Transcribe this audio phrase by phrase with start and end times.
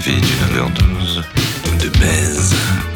[0.00, 1.22] ravi du 9h12
[1.78, 2.89] de baise.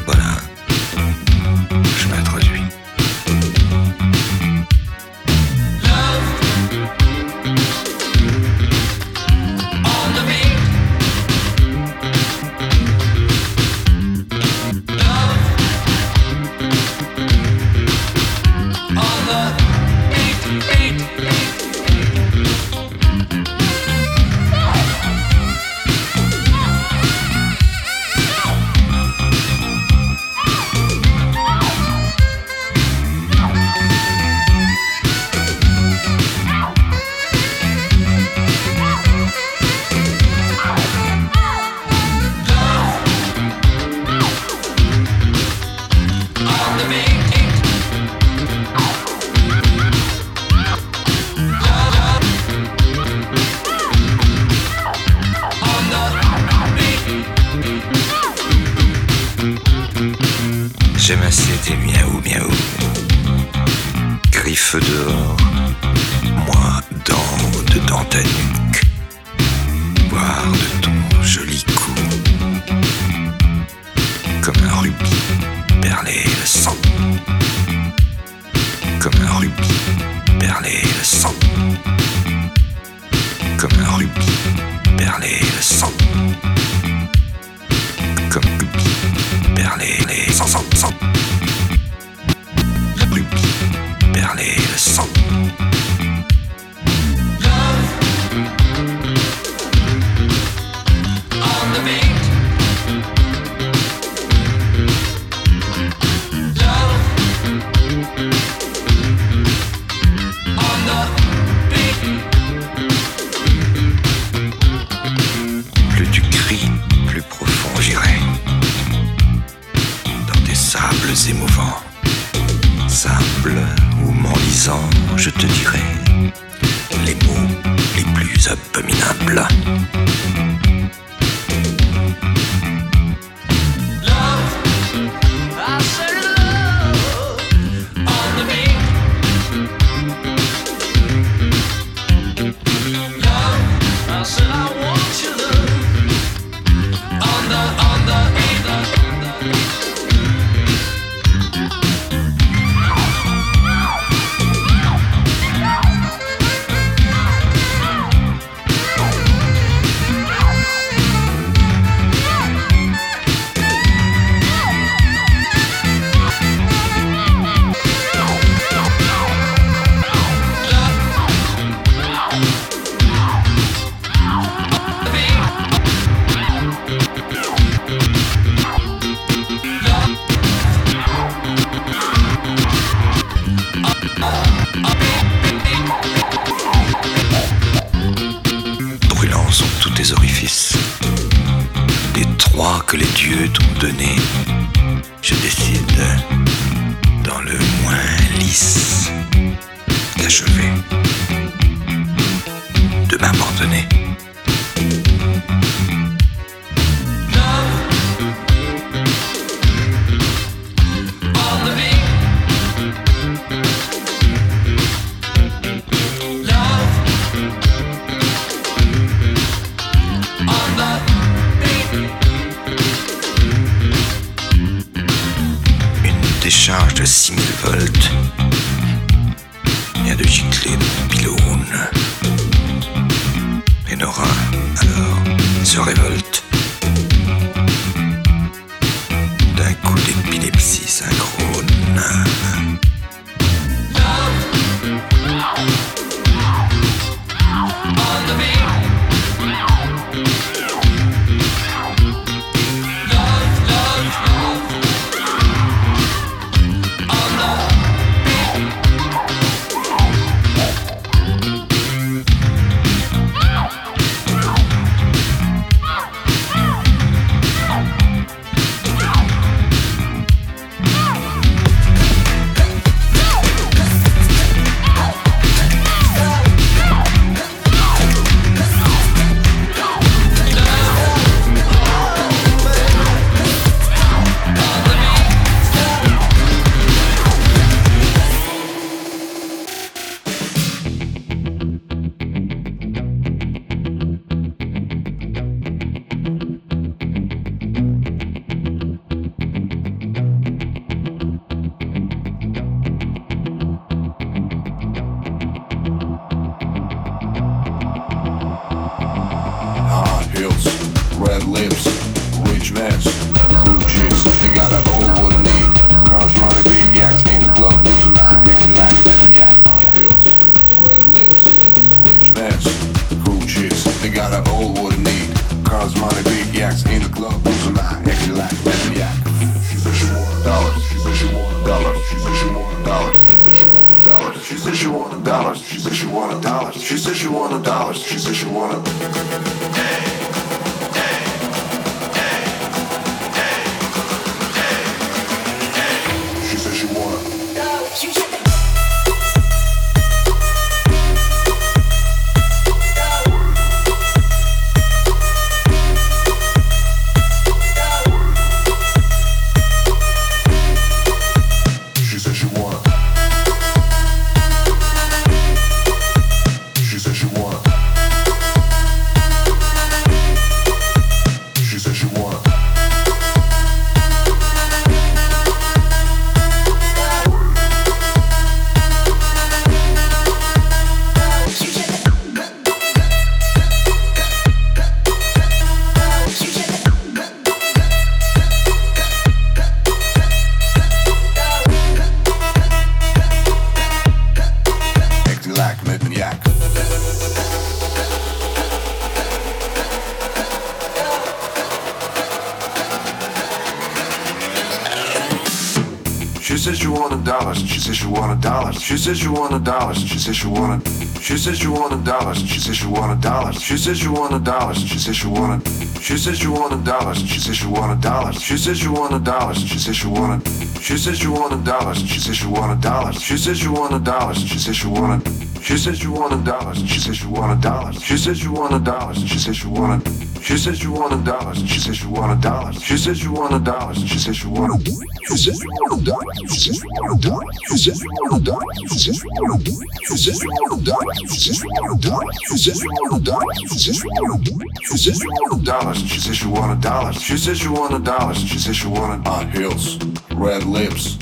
[409.04, 409.98] Said she wanted dollars.
[409.98, 410.88] She said she wanted.
[411.20, 412.38] She said she wanted dollars.
[412.38, 413.60] She said she wanted dollars.
[413.60, 414.78] She said she wanted dollars.
[414.78, 415.68] She said she wanted.
[416.00, 417.18] She said she wanted dollars.
[417.18, 418.40] She said she wanted dollars.
[418.40, 419.58] She said she wanted dollars.
[419.58, 420.48] She said she wanted.
[420.80, 421.98] She said she wanted dollars.
[421.98, 423.20] She said she wanted dollars.
[423.20, 424.38] She said she wanted dollars.
[424.38, 425.28] She said she wanted.
[425.60, 426.78] She said she wanted dollars.
[426.88, 428.02] She said she wanted dollars.
[428.02, 429.18] She said she wanted dollars.
[429.28, 430.33] She said she wanted.
[430.44, 431.66] She said she wanted dollars.
[431.66, 432.82] She said she wanted dollars.
[432.82, 433.96] She said she wanted dollars.
[434.06, 434.86] She said she wanted.
[434.86, 436.52] She said she wanted dollars.
[436.52, 437.56] She said she wanted dollars.
[437.72, 438.76] She said she wanted dollars.
[438.92, 439.74] She said she wanted.
[440.04, 441.18] She said she wanted dollars.
[441.32, 442.36] She said she wanted dollars.
[442.44, 443.56] She said she wanted dollars.
[443.72, 444.52] She said she wanted.
[444.84, 445.98] She said she wanted dollars.
[446.04, 447.16] She said she wanted dollars.
[447.16, 448.38] She said she wanted dollars.
[448.38, 449.98] She said she wanted on hills,
[450.34, 451.16] red lips,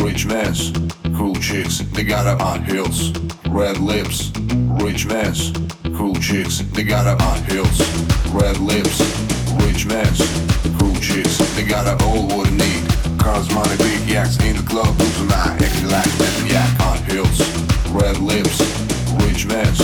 [0.00, 0.72] rich mans,
[1.16, 1.80] cool chicks.
[1.80, 3.10] They got up on hills,
[3.48, 4.30] red lips,
[4.80, 5.52] rich mans,
[5.98, 6.60] cool chicks.
[6.74, 7.80] They got up on hills,
[8.30, 9.02] red lips,
[9.66, 10.22] rich mans,
[10.78, 11.38] cool chicks.
[11.56, 12.86] They got up all what I need.
[13.18, 17.40] Cars, money, big yaks in the club, losing my acting like a yak on hills,
[17.90, 18.62] red lips,
[19.26, 19.82] rich mans,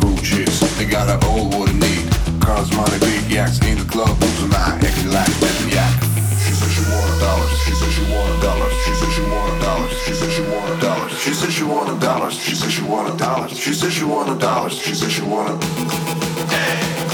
[0.00, 0.60] cool chicks.
[0.78, 2.08] They got up all what I need.
[2.40, 4.16] Cars, money, big yaks in the club,
[11.70, 12.34] She wanted dollars.
[12.34, 13.56] She said she wanted dollars.
[13.56, 14.76] She said she wanted dollars.
[14.76, 15.62] She said she wanted.
[15.62, 17.09] She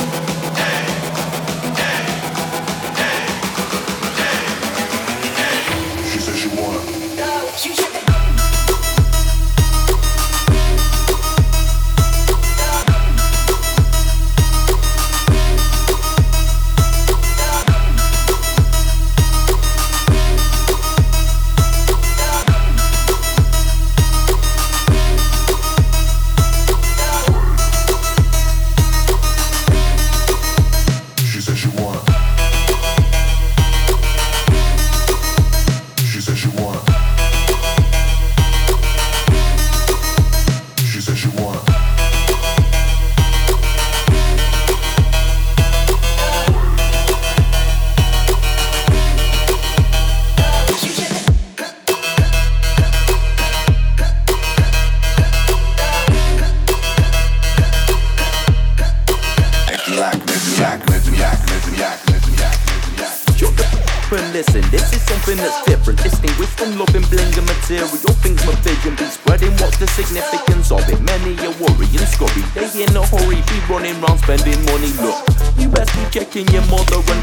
[64.16, 66.02] and listen, this is something that's different.
[66.02, 67.88] Distinguished from loving bling and material
[68.22, 68.44] things.
[68.46, 69.52] My vision be spreading.
[69.58, 71.00] What's the significance of it?
[71.00, 72.42] Many are worrying, scurry.
[72.54, 74.92] They in a hurry, be running round spending money.
[75.02, 75.18] Look,
[75.58, 77.22] you best be checking your mother and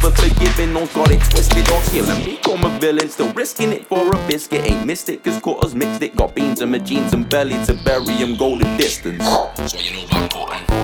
[0.00, 0.74] for forgiving.
[0.74, 2.24] Don't got it twisted or killing.
[2.24, 4.64] Become a villain, still risking it for a biscuit.
[4.64, 6.16] Ain't missed it, cause cutters mixed it.
[6.16, 9.24] Got beans in my jeans and belly to bury him, go the distance.
[9.70, 10.83] So you know I'm important.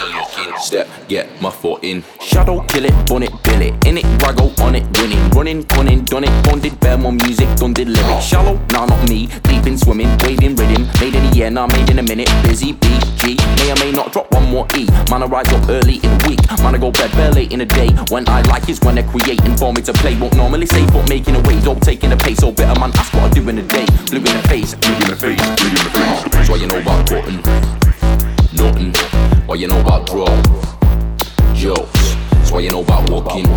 [0.00, 0.58] Yo, I get.
[0.60, 2.02] Step, get my foot in.
[2.20, 3.86] Shadow, kill it, bun it, bill it.
[3.86, 5.20] In it, raggo, on it, winning.
[5.30, 6.44] Running, cunning, done it.
[6.44, 8.24] Bonded, bear more music, done did lyrics.
[8.24, 9.26] Shallow, nah, not me.
[9.44, 10.88] Deep in swimming, wading, rhythm.
[11.00, 12.30] Made in a year, nah, made in a minute.
[12.42, 13.36] Busy, BG.
[13.58, 14.86] May or may not drop one more E.
[15.10, 16.40] Man, I rise up early in a week.
[16.62, 17.90] Man, I go bed bare late in a day.
[18.08, 20.18] When I like is when they're creating for me to play.
[20.18, 21.60] Won't normally say, but making a way.
[21.60, 22.38] Don't taking a pace.
[22.38, 23.86] So better, man, ask what I do in a day.
[24.08, 26.32] Blue in the face, blue in the face, blue in the face.
[26.32, 27.36] That's why you know about cotton.
[28.56, 29.19] Nothing.
[29.50, 30.48] What you know about drugs?
[31.54, 32.14] Jokes.
[32.30, 33.48] That's why you know about walking.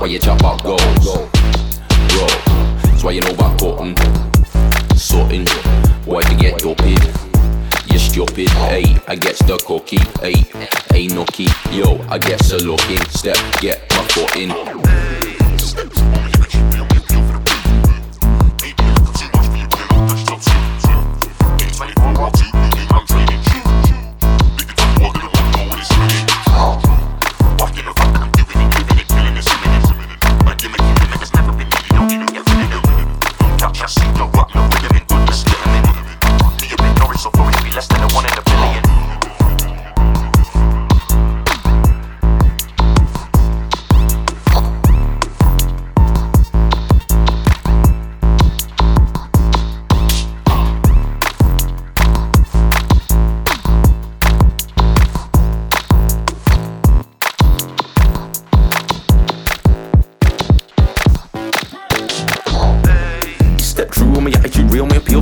[0.00, 1.04] Why you chat about goals?
[1.04, 1.28] Bro.
[2.82, 3.94] That's why you know about cotton.
[4.96, 5.46] Something.
[6.04, 6.98] Why you get your pin?
[7.92, 10.50] You stupid, hey, I get the cookie, hey,
[10.92, 16.21] ain't no key, yo, I get so looking, step, get my foot in.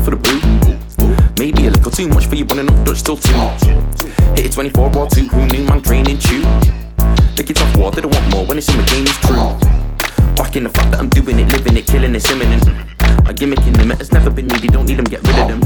[0.01, 0.21] For the.
[1.39, 3.33] Maybe a little too much for you, but enough Dutch still too.
[4.37, 6.43] Hit it 24 or 2, who knew man training chew?
[7.37, 9.41] The kids off water, they want more when it's in the game, it's true.
[10.37, 12.65] Back in the fact that I'm doing it, living it, killing it's imminent.
[13.29, 15.61] A gimmick in them, it's never been needed, don't need them, get rid of them.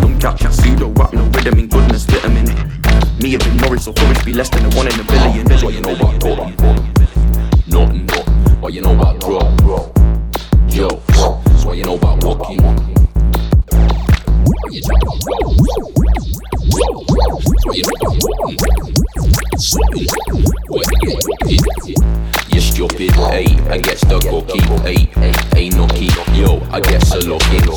[0.00, 2.44] Don't catch that pseudo rap, no rhythm in goodness, vitamin.
[3.20, 5.46] Me a bit Norris or Forrest, be less than a one in a billion.
[5.46, 6.83] That's what you know about Cotton.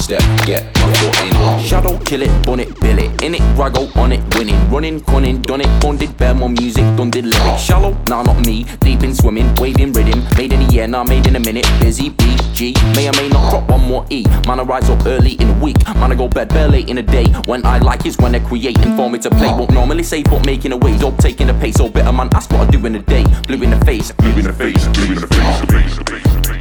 [0.07, 1.63] Step, get my foot in.
[1.65, 5.41] Shadow, kill it, bun it, bill it, in it, raggo, on it, winning, running, cunning,
[5.41, 7.61] done it, bonded, bear more music, done did lyrics.
[7.61, 11.27] Shallow, nah, not me, deep in swimming, wading, rhythm, made in a year, nah, made
[11.27, 14.23] in a minute, busy, BG, may or may not drop one more E.
[14.47, 16.97] Man, I rise up early in a week, man, I go bed bare late in
[16.99, 17.25] a day.
[17.45, 18.77] When I like is when I create.
[18.77, 19.49] creating for me to play.
[19.49, 22.49] Won't normally say, but making a way, don't taking a pace, so better, man, ask
[22.51, 23.25] what I do in a day.
[23.45, 26.37] Blue in the face, blue in the face, blue in the face.
[26.47, 26.56] Shut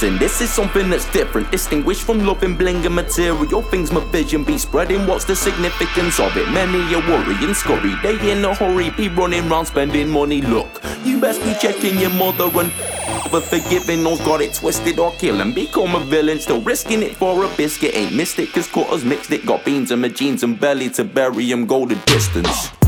[0.00, 1.50] listen, this is something that's different.
[1.50, 5.06] Distinguished from loving bling material things, my vision be spreading.
[5.06, 6.48] What's the significance of it?
[6.50, 7.94] Many are worrying, scurry.
[8.02, 10.40] They in a hurry, be running round spending money.
[10.40, 10.68] Look,
[11.04, 12.72] you best be checking your mother and
[13.30, 16.38] for forgiving those got it twisted or kill and become a villain.
[16.38, 17.94] Still risking it for a biscuit.
[17.94, 19.44] Ain't missed it, cause quarters mixed it.
[19.44, 21.66] Got beans in my jeans and belly to bury 'em.
[21.66, 22.79] Go the distance.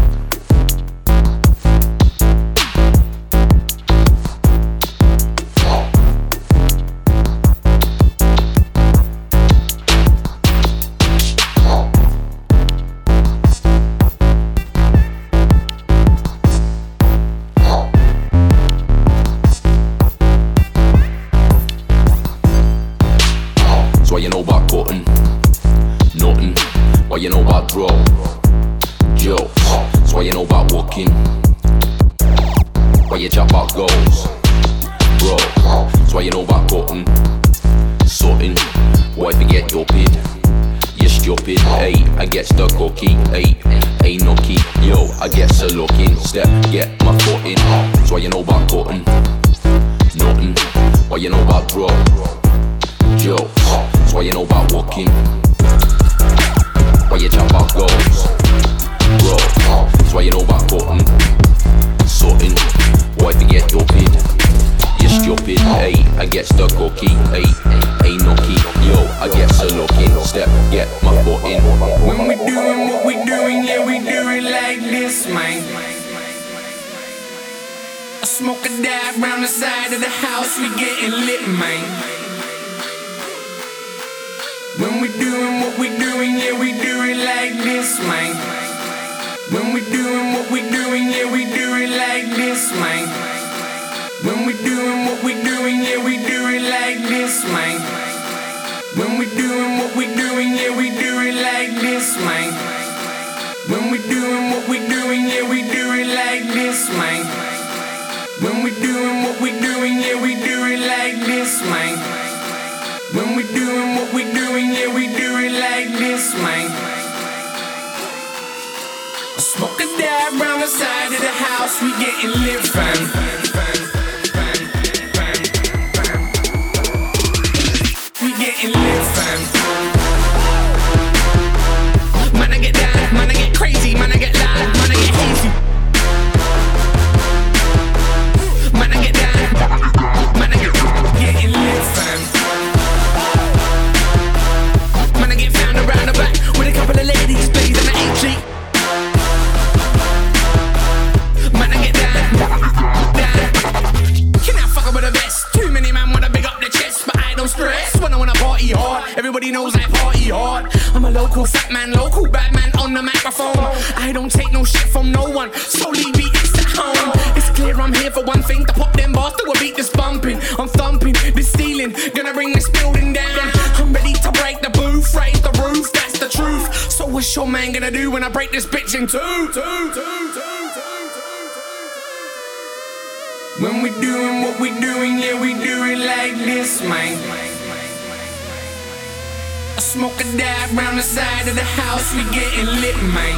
[191.12, 193.37] side of the house, we getting lit, man.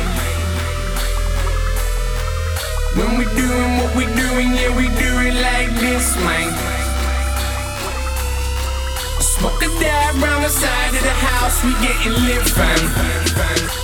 [2.95, 6.55] When we doing what we doing, yeah, we do it like this, man.
[9.19, 12.83] Smoke a dab round the side of the house, we getting lit, fam.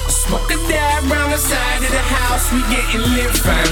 [0.09, 3.70] Smoke a dab round the side of the house, we getting lit, fam.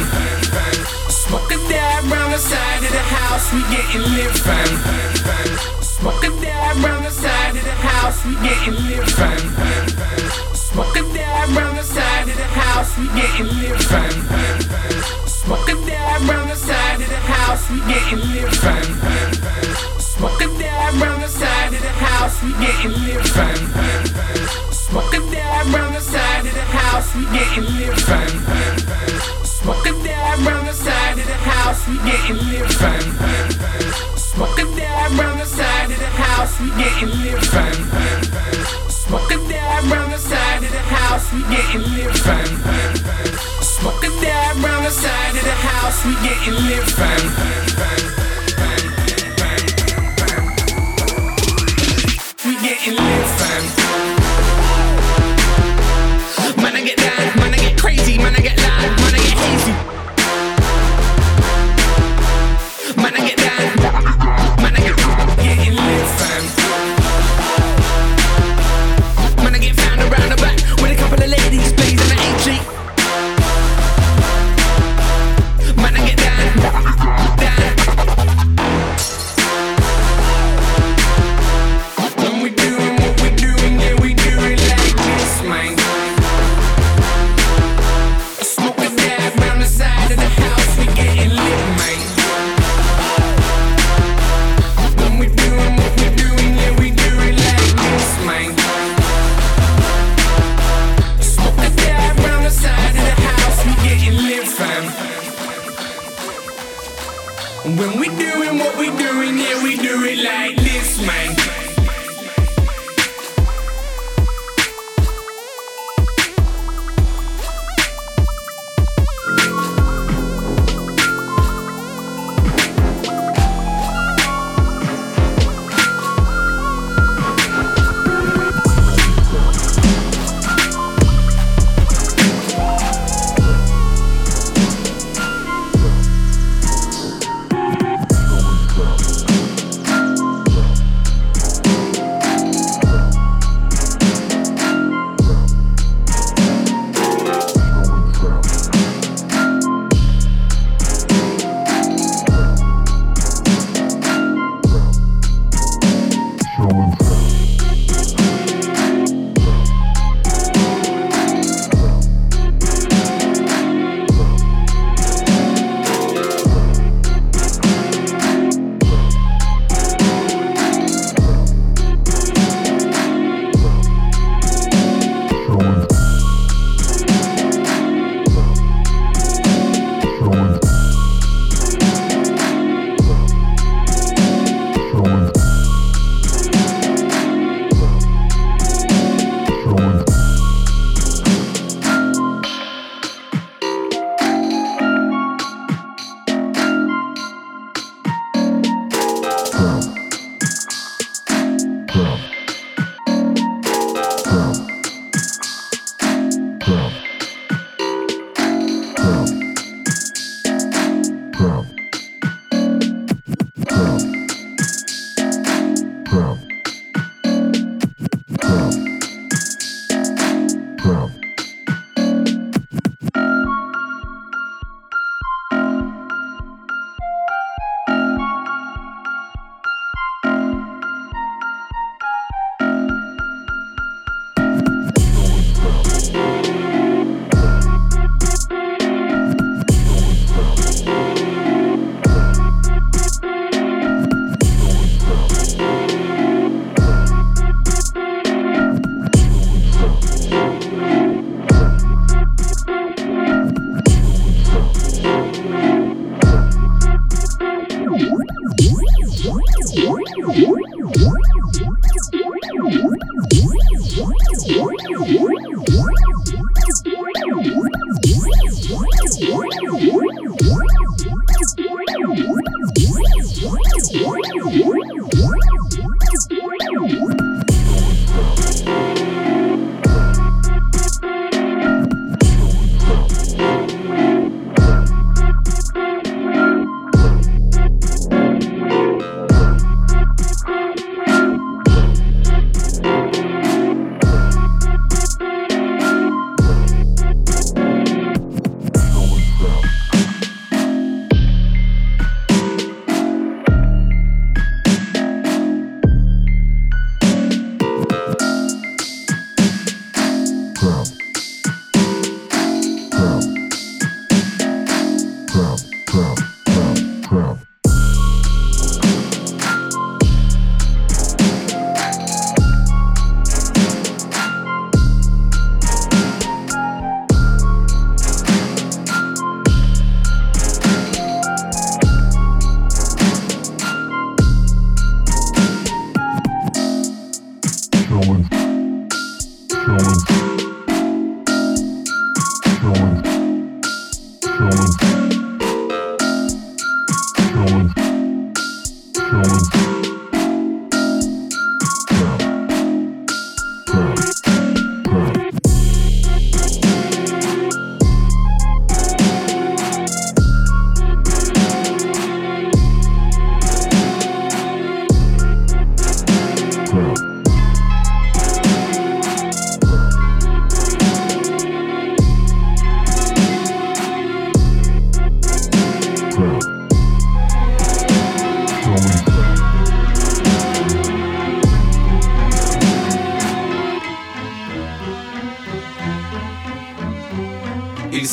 [1.08, 5.77] Smoke a dab round the side of the house, we getting lit, bang.
[5.98, 9.38] Smoking a dab round the side of the house, we getting lit fun.
[10.54, 14.14] Smoke a dab round the side of the house, we getting lit fun.
[15.26, 18.86] Smoke a dab round the side of the house, we getting lit fun.
[19.98, 23.56] Smoke a dab round the side of the house, we getting lit fun.
[24.70, 28.28] Smoke a dab round the side of the house, we getting lit fun.
[29.42, 34.17] Smoke a dab round the side of the house, we getting lit fun.
[34.34, 37.72] Smoking a dab round the side of the house, we getting lit fun.
[38.90, 42.46] Smoke a dab round the side of the house, we getting lit fun.
[43.62, 47.22] Smoke a dab round the side of the house, we getting lit fun.
[52.44, 53.62] We getting lit fun.
[56.62, 57.17] Man, I get down.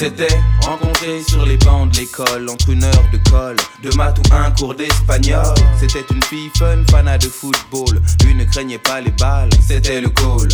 [0.06, 4.36] S'étaient rencontrés sur les bancs de l'école entre une heure de colle, de maths ou
[4.36, 5.44] un cours d'espagnol.
[5.80, 8.00] C'était une fille fun, fanat de football.
[8.24, 10.48] Lui ne craignait pas les balles, c'était le goal.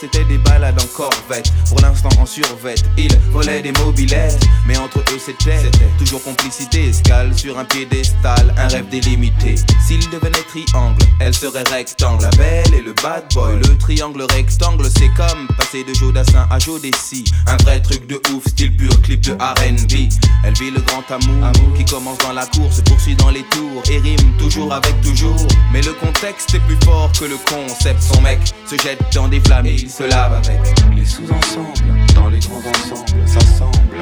[0.00, 1.52] C'était des balades en corvette.
[1.68, 4.38] Pour l'instant en survette, il volait des mobilettes.
[4.66, 9.54] Mais entre eux, c'était toujours complicité, escale sur un piédestal, un rêve délimité.
[9.86, 12.24] S'il devenait triangle, elle serait rectangle.
[12.24, 16.58] La belle et le bad boy, le triangle rectangle, c'est comme passer de Jodassin à
[16.58, 17.24] Jodessi.
[17.46, 20.12] Un vrai truc de ouf, style pur clip de RB.
[20.44, 23.82] Elle vit le grand amour, qui commence dans la course, se poursuit dans les tours
[23.90, 25.46] et rime toujours avec toujours.
[25.72, 28.02] Mais le contexte est plus fort que le concept.
[28.02, 30.60] Son mec se jette dans des flammes et il se lave avec
[30.94, 32.14] les sous-ensembles.
[32.14, 33.96] Dans les grands ensembles, ça semble.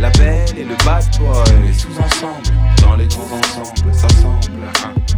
[0.00, 2.54] La belle et le bad boy, les sous-ensembles.
[2.80, 4.62] Dans les grands ensembles, ça semble.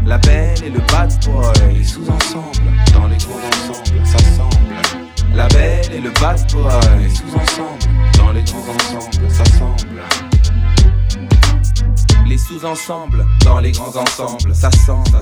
[0.07, 2.73] La belle et le bad boy, les sous-ensembles.
[2.95, 5.35] Dans les grands ensembles, ça semble.
[5.35, 7.91] La belle et le bad boy, les sous-ensembles.
[8.17, 10.30] Dans les grands ensembles, ça semble
[12.41, 15.21] sous-ensembles dans les grands ensembles, ça semble.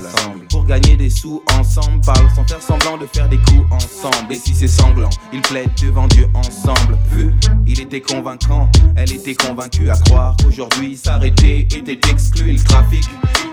[0.49, 4.31] Pour gagner des sous ensemble, parle sans faire semblant de faire des coups ensemble.
[4.31, 6.97] Et si c'est sanglant, ils plaident devant Dieu ensemble.
[7.11, 7.33] Vu,
[7.67, 12.53] il était convaincant, elle était convaincue à croire qu'aujourd'hui s'arrêter était exclu.
[12.53, 13.03] Le trafic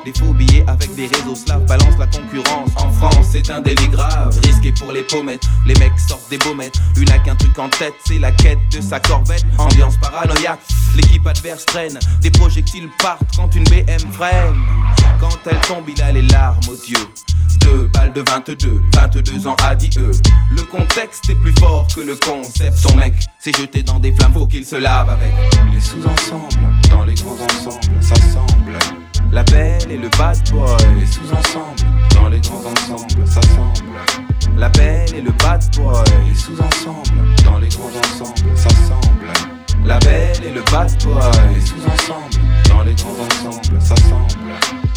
[0.06, 2.70] des faux billets avec des réseaux slaves balance la concurrence.
[2.76, 5.44] En France, c'est un délit grave, risqué pour les pommettes.
[5.66, 9.00] Les mecs sortent des baumettes, n'a qu'un truc en tête, c'est la quête de sa
[9.00, 9.44] corvette.
[9.58, 10.60] Ambiance paranoïaque,
[10.94, 14.54] l'équipe adverse traîne, des projectiles partent quand une BM freine.
[15.18, 17.08] Quand elle tombe, il a les larmes aux yeux.
[17.60, 20.12] Deux balles de 22, 22 ans adieu.
[20.52, 22.76] Le contexte est plus fort que le concept.
[22.76, 25.32] Son mec s'est jeté dans des flammes, faut qu'il se lave avec
[25.74, 26.54] les sous-ensembles.
[26.90, 29.05] Dans les grands ensembles, ça semble.
[29.32, 30.66] La belle et le bad boy,
[30.98, 31.82] les sous-ensembles.
[32.14, 33.96] Dans les grands ensembles, ça semble.
[34.56, 37.34] La belle et le bad boy, les sous-ensembles.
[37.44, 39.26] Dans les grands ensembles, ça semble.
[39.84, 41.20] La belle et le bad boy,
[41.54, 42.36] les sous-ensembles.
[42.68, 44.95] Dans les grands ensembles, ça semble.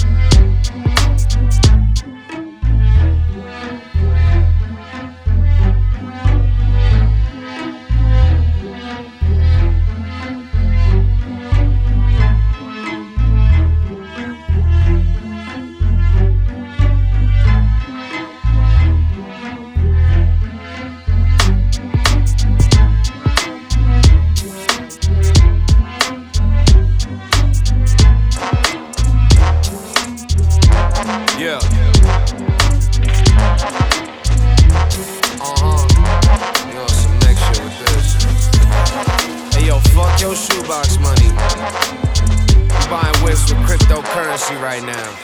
[44.57, 45.17] Right now.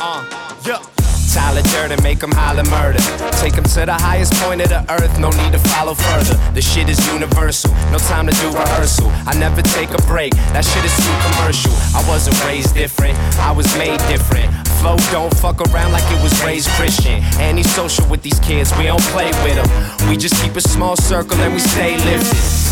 [0.00, 0.24] Uh,
[0.66, 0.82] yeah.
[1.32, 2.98] Tyler Durden, make them holler murder.
[3.38, 6.34] Take them to the highest point of the earth, no need to follow further.
[6.52, 9.08] The shit is universal, no time to do rehearsal.
[9.26, 11.70] I never take a break, that shit is too commercial.
[11.94, 14.50] I wasn't raised different, I was made different.
[14.80, 17.22] Flow don't fuck around like it was raised Christian.
[17.38, 20.08] Antisocial with these kids, we don't play with them.
[20.08, 22.67] We just keep a small circle and we stay lifted.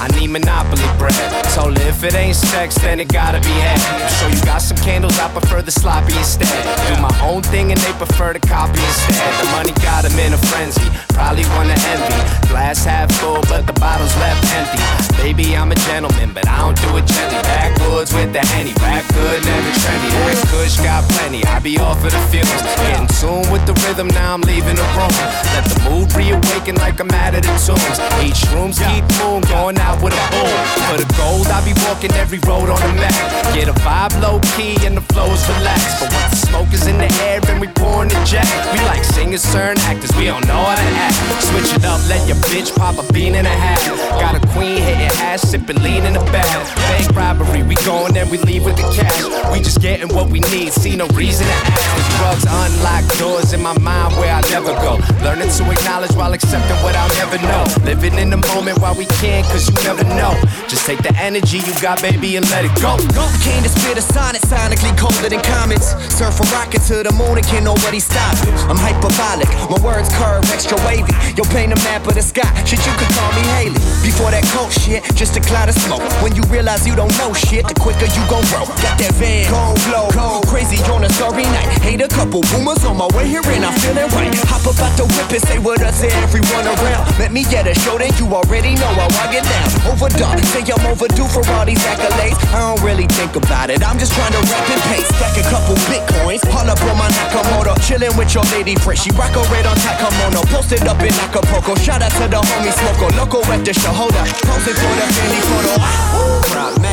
[0.00, 1.14] I need Monopoly bread.
[1.54, 3.80] Told if it ain't sex, then it gotta be head.
[4.02, 6.52] I'm sure you got some candles, I prefer the sloppy instead.
[6.88, 9.32] Do my own thing and they prefer to copy instead.
[9.40, 10.84] The money got them in a frenzy,
[11.16, 12.20] probably wanna envy.
[12.48, 14.82] Glass half full, but the bottle's left empty.
[15.22, 17.40] Baby, I'm a gentleman, but I don't do it gently.
[17.48, 20.10] Backwoods with the henny, back good, never trendy.
[20.28, 22.52] That kush got plenty, I be off of the fumes.
[22.84, 25.14] Getting tuned with the rhythm, now I'm leaving the room.
[25.56, 27.98] Let the mood reawaken like I'm out of the tombs.
[28.20, 30.56] Each room's keep moon, going out a boom.
[30.90, 33.14] For the gold, I be walking every road on the map.
[33.54, 36.00] Get a vibe low key and the flows relaxed.
[36.00, 39.04] But once the smoke is in the air and we pouring the jack, we like
[39.04, 41.16] singers, certain actors, we don't know how to act.
[41.42, 43.82] Switch it up, let your bitch pop a bean and a half.
[44.20, 46.46] Got a queen hitting ass, sipping lean in the back.
[46.88, 49.22] Bank robbery, we going and we leave with the cash.
[49.52, 51.86] We just getting what we need, see no reason to ask.
[51.96, 54.98] The drugs unlock doors in my mind where I never go.
[55.22, 57.64] Learning to acknowledge while accepting what I'll never know.
[57.84, 60.34] Living in the moment while we can, cause you never know.
[60.68, 62.96] Just take the energy you got, baby, and let it go.
[63.42, 65.94] Came to spit a sonnet, sonically colder than comets.
[66.14, 68.52] Surf a rocket to the moon and can't nobody stop it.
[68.70, 71.12] I'm hyperbolic, my words curve extra wavy.
[71.36, 73.80] Yo, paint a map of the sky, shit, you could call me Haley.
[74.02, 76.02] Before that cold shit, just a cloud of smoke.
[76.22, 78.66] When you realize you don't know shit, the quicker you gon' grow.
[78.82, 81.68] Got that van, cold flow, cold, crazy on a sorry night.
[81.82, 84.32] Hate a couple boomers on my way here and I'm feeling right.
[84.50, 87.04] Hop up out the whip and say what up to everyone around.
[87.18, 89.65] Met me at a show, then you already know how I get down.
[89.86, 92.38] Overdone, say I'm overdue for all these accolades.
[92.54, 95.08] I don't really think about it, I'm just trying to rap and pace.
[95.16, 97.74] Stack a couple bitcoins, haul up on my Nakamoto.
[97.86, 100.44] Chillin' with your lady friend, she rock a red on Takamono.
[100.50, 103.10] Posted up in Acapulco, shout out to the homie Smoko.
[103.16, 104.26] Loco at the show, hold up.
[104.44, 106.26] Posing for the family photo.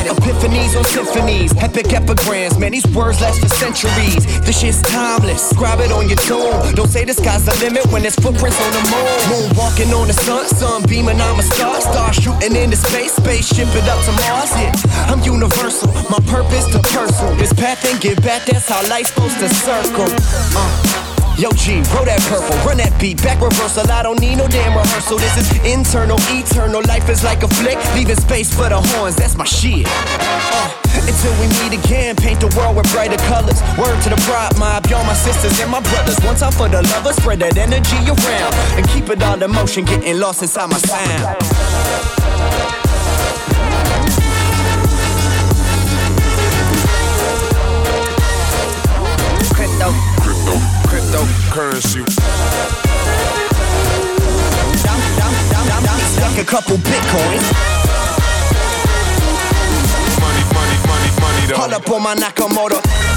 [0.04, 2.58] Epiphanies on symphonies, epic epigrams.
[2.58, 4.24] Man, these words last for centuries.
[4.44, 5.50] This shit's timeless.
[5.50, 6.74] Scribe it on your tomb.
[6.74, 9.20] Don't say the sky's the limit when there's footprints on the moon.
[9.32, 11.80] Moon walking on the sun, sun beaming, I'm a star.
[11.80, 14.50] Star shooting into space, spaceship it up to Mars.
[14.56, 14.72] Yeah,
[15.12, 15.92] I'm universal.
[16.10, 17.36] My purpose to personal.
[17.36, 20.06] This path and give back, that's how life's supposed to circle.
[20.56, 21.13] Uh.
[21.36, 23.82] Yo, G, roll that purple, run that beat, back reversal.
[23.90, 25.18] I don't need no damn rehearsal.
[25.18, 26.78] This is internal, eternal.
[26.86, 29.16] Life is like a flick, leaving space for the horns.
[29.16, 29.82] That's my shit.
[29.90, 33.58] Uh, until we meet again, paint the world with brighter colors.
[33.74, 36.22] Word to the pride mob, y'all my sisters and my brothers.
[36.22, 39.84] One time for the lovers, spread that energy around and keep it all in motion,
[39.84, 41.34] getting lost inside my sound.
[49.50, 49.90] Crypto,
[51.14, 52.02] cryptocurrency.
[56.14, 57.52] Stack a couple bitcoins.
[60.20, 61.56] Money, money, money, money, though.
[61.56, 63.13] Pull up on my Nakamoto.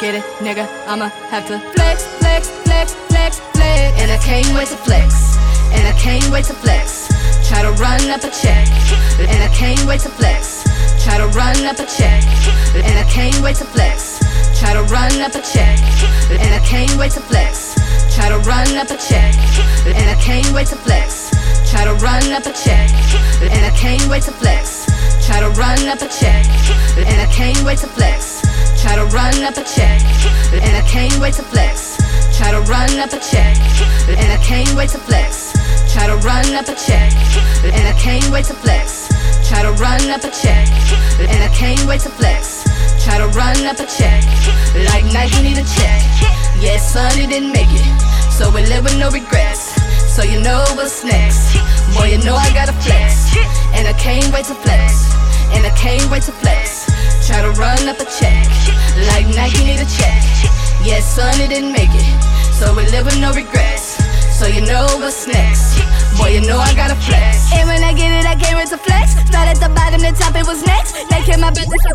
[0.00, 3.92] Get it, nigga, I'ma have to flex, flex, flex, flex, flex.
[4.00, 5.36] And I can't wait to flex.
[5.72, 7.08] And I can't wait to flex.
[7.48, 8.66] Try to run up a check.
[9.18, 10.64] And I can't wait to flex.
[11.04, 12.22] Try to run up a check.
[12.74, 14.18] And I can't wait to flex.
[14.58, 15.78] Try to run up a check.
[16.30, 17.74] And I can't wait to flex.
[18.14, 19.34] Try to run up a check.
[19.84, 21.30] And I can't wait to flex.
[21.70, 22.90] Try to run up a check.
[23.42, 24.86] And I can't wait to flex.
[25.26, 26.46] Try to run up a check.
[26.96, 28.43] And I can't wait to flex.
[28.84, 30.04] Try to run up a check.
[30.52, 31.96] And I can't wait to flex.
[32.36, 33.56] Try to run up a check.
[34.12, 35.56] And I can't wait to flex.
[35.88, 37.08] Try to run up a check.
[37.64, 39.08] And I can't wait to flex.
[39.48, 40.68] Try to run up a check.
[41.16, 42.68] And I can't wait to flex.
[43.00, 44.20] Try to run up a check.
[44.92, 46.04] Like Nike need a check.
[46.60, 47.88] Yeah, son, he didn't make it.
[48.36, 49.80] So we live with no regrets.
[50.12, 51.56] So you know what's next.
[51.96, 53.32] Boy, you know I gotta flex.
[53.72, 55.08] And I can't wait to flex.
[55.56, 56.63] And I can't wait to flex.
[57.26, 58.46] Try to run up a check.
[59.08, 60.22] Like Nike need a check.
[60.84, 62.24] Yes, son, it didn't make it.
[62.52, 63.96] So we live with no regrets.
[64.38, 65.83] So you know what's next.
[66.16, 67.50] Boy, you know I gotta flex.
[67.52, 69.18] And when I get it, I came with to flex.
[69.26, 70.94] Start at the bottom, the top, it was next.
[71.10, 71.92] They came my business, I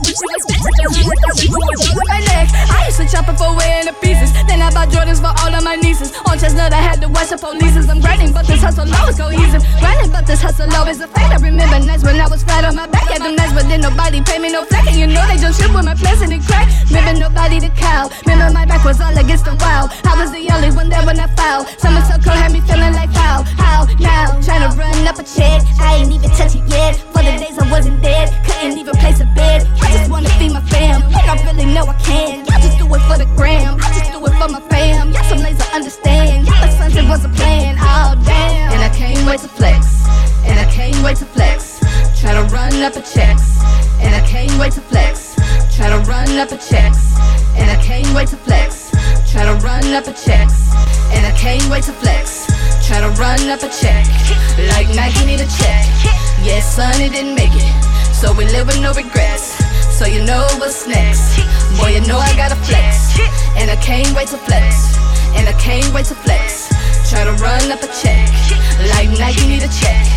[2.07, 2.47] my neck.
[2.51, 4.35] I used to chop it for way into pieces.
[4.43, 6.11] Then I bought Jordans for all of my nieces.
[6.27, 7.75] On chestnut, I had to watch the police.
[7.89, 9.59] I'm grinding, but this hustle always go easy.
[9.79, 11.31] Grinding, but this hustle always a fate.
[11.31, 13.07] I remember nights when I was flat on my back.
[13.07, 14.87] Had them nights, but then nobody paid me no flack.
[14.87, 16.67] And you know they just shit with my plans and it crack.
[16.91, 18.11] Remember nobody to cow.
[18.27, 19.87] Remember my back was all against the wall.
[20.03, 21.65] I was the only one there when I foul.
[21.79, 23.43] Someone so cold had me feeling like foul.
[23.55, 24.08] How now?
[24.43, 25.61] Trying to run up a check.
[25.79, 26.95] I ain't even touch it yet.
[27.13, 29.67] For the days I wasn't dead, couldn't even place a bed.
[29.81, 31.03] I just wanna feed my fam.
[31.03, 32.45] And I really know I can.
[32.49, 33.77] I just do it for the gram.
[33.79, 35.11] I just do it for my fam.
[35.11, 36.47] Y'all some lazy understand.
[36.47, 37.77] Y'all the sons, it was a plan.
[37.79, 38.73] Oh damn.
[38.73, 40.05] And I can't wait to flex.
[40.45, 41.79] And I can't wait to flex.
[42.19, 43.61] Try to run up a checks.
[44.01, 45.35] And I can't wait to flex.
[45.75, 47.15] Try to run up a checks.
[47.55, 48.91] And I can't wait to flex.
[49.31, 50.73] Try to run up a checks.
[51.13, 52.58] And I can't wait to flex.
[52.89, 54.01] Try to run up a check.
[54.73, 55.85] Like Nike need a check.
[56.41, 57.69] Yeah, son, it didn't make it.
[58.17, 59.61] So we live with no regrets.
[59.93, 61.37] So you know what's next.
[61.77, 63.13] Boy, you know I gotta flex.
[63.61, 64.97] And I can't wait to flex.
[65.37, 66.73] And I can't wait to flex.
[67.11, 68.25] Try to run up a check.
[68.89, 70.09] Like Nike need a check.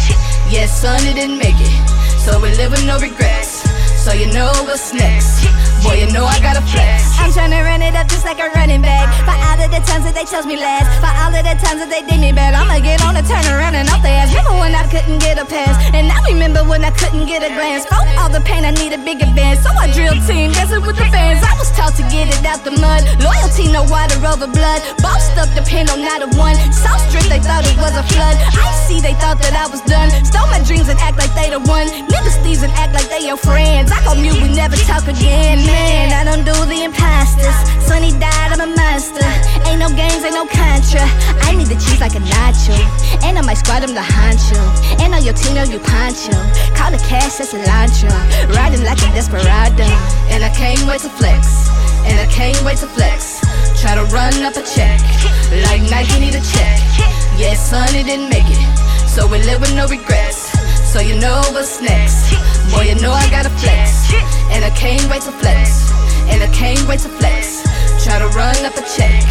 [0.49, 1.77] Yeah, son, it didn't make it.
[2.25, 3.69] So we live with no regrets.
[4.01, 5.45] So you know what's next.
[5.83, 7.11] Boy, you know I gotta flex.
[7.19, 9.11] I'm tryna run it up just like a running back.
[9.27, 10.87] For all of the times that they chose me last.
[11.03, 12.55] For all of the times that they did me bad.
[12.55, 14.31] I'ma get on the turnaround and off the ass.
[14.31, 15.75] Remember when I couldn't get a pass.
[15.91, 17.83] And I remember when I couldn't get a glance.
[17.91, 19.67] For all the pain, I need a big advance.
[19.67, 21.43] So I drill team, dancing with the fans.
[21.43, 23.03] I was taught to get it out the mud.
[23.19, 24.87] Loyalty, no water over blood.
[25.03, 26.55] Bossed up, depend on not a one.
[26.71, 28.39] So strict, they thought it was a flood.
[28.39, 30.15] I see, they thought that I was done.
[30.23, 31.91] Stole my dreams and act like they the one.
[32.07, 33.91] Niggas thieves and act like they your friends.
[33.91, 35.72] I go mute, we never talk again.
[35.73, 37.57] Man, I don't do the imposters.
[37.89, 39.25] Sonny died, I'm a monster.
[39.65, 41.05] Ain't no games, ain't no contra.
[41.49, 42.77] I need the cheese like a nacho.
[43.25, 44.61] And on my squad, I'm the honcho.
[45.01, 46.37] And on your team, you poncho.
[46.77, 48.13] Call the cash, that's cilantro.
[48.53, 49.89] Riding like a desperado.
[50.29, 51.69] And I can't wait to flex.
[52.05, 53.41] And I can't wait to flex.
[53.81, 55.01] Try to run up a check.
[55.67, 56.79] Like Nike need a check.
[57.37, 58.63] Yeah, son, it didn't make it.
[59.09, 60.62] So we live with no regrets.
[60.93, 62.37] So you know what's next.
[62.69, 64.13] Boy, you know I gotta flex.
[64.53, 65.89] And I can't wait to flex.
[66.29, 67.65] And I can't wait to flex.
[68.05, 69.25] Try to run up a check.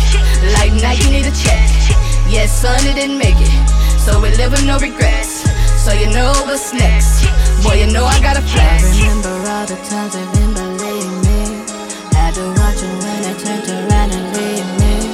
[0.58, 1.70] Like now you need a check.
[2.34, 3.54] Yeah, son, it didn't make it.
[4.02, 5.46] So we live with no regrets.
[5.86, 7.30] So you know what's next.
[7.62, 8.82] Boy, you know I gotta flex.
[8.82, 11.62] I remember all the times they didn't believe me.
[12.18, 15.14] Had to watch them when they turned around and leave me.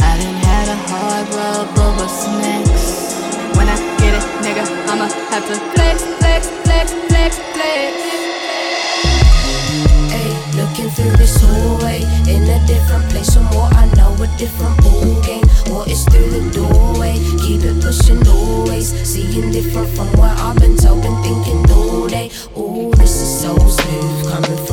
[0.00, 2.71] I didn't had a hard road, but what's next?
[5.02, 7.96] I'ma have to flex, flex, flex, flex, flex.
[10.54, 15.20] Looking through this hallway in a different place, some more I know a different ball
[15.22, 15.42] game.
[15.74, 17.18] What is through the doorway?
[17.42, 22.30] Keep it pushing always, seeing different from what I've been told and thinking all day.
[22.54, 24.71] Oh, this is so smooth coming from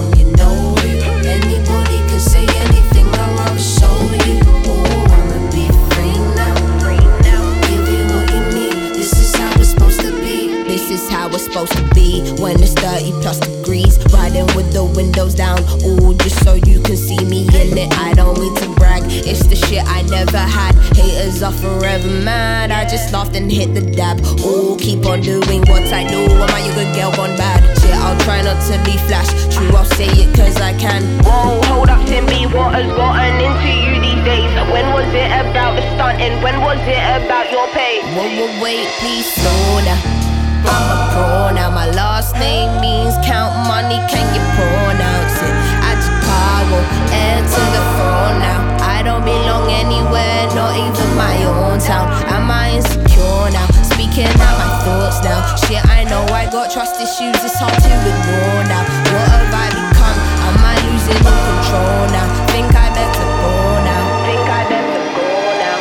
[10.99, 13.97] is how it's supposed to be when it's 30 plus degrees.
[14.13, 17.91] Riding with the windows down, ooh, just so you can see me in it.
[17.97, 20.75] I don't mean to brag, it's the shit I never had.
[20.95, 22.71] Haters are forever mad.
[22.71, 24.19] I just laughed and hit the dab.
[24.43, 26.21] Ooh, keep on doing what I do.
[26.43, 27.61] Am I your good girl gone bad?
[27.79, 29.29] Shit, I'll try not to be flash.
[29.53, 31.03] True, I'll say it cause I can.
[31.23, 34.51] Whoa, hold up, Timmy, what has gotten into you these days?
[34.73, 36.41] When was it about the stunting?
[36.43, 38.01] When was it about your pay?
[38.15, 40.18] Whoa, whoa, wait, please slow down.
[40.65, 41.69] I'm a pro now.
[41.71, 43.99] My last name means count money.
[44.11, 45.53] Can you pronounce it?
[45.85, 46.77] At Chicago,
[47.13, 48.59] heir to the throne now.
[48.83, 52.11] I don't belong anywhere, not even my own town.
[52.27, 53.67] Am I insecure now?
[53.83, 55.55] Speaking out my thoughts now.
[55.55, 57.35] Shit, I know I got trust issues.
[57.43, 58.83] It's hard to ignore now.
[59.11, 60.19] What have I become?
[60.47, 62.27] Am I losing all control now?
[62.51, 63.53] Think I better go
[63.87, 64.03] now.
[64.27, 65.27] Think I better go
[65.63, 65.77] now.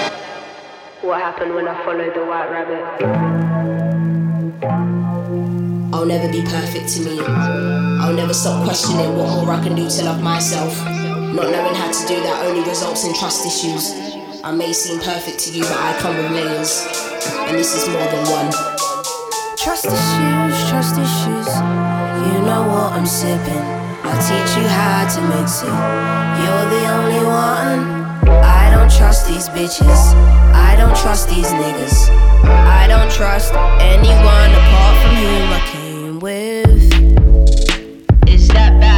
[1.03, 3.98] What happened when I followed the white rabbit?
[4.63, 7.21] I'll never be perfect to me.
[7.21, 10.77] I'll never stop questioning what more I can do to love myself.
[10.87, 13.93] Not knowing how to do that only results in trust issues.
[14.43, 16.87] I may seem perfect to you, but I come with layers.
[17.47, 18.51] And this is more than one.
[19.57, 21.49] Trust issues, trust issues.
[22.27, 23.65] You know what I'm sipping.
[24.03, 25.69] I'll teach you how to mix it.
[26.43, 27.98] You're the only one.
[28.89, 30.15] Don't trust these bitches.
[30.55, 32.09] I don't trust these niggas.
[32.45, 36.71] I don't trust anyone apart from whom I came with.
[38.27, 38.98] Is that bad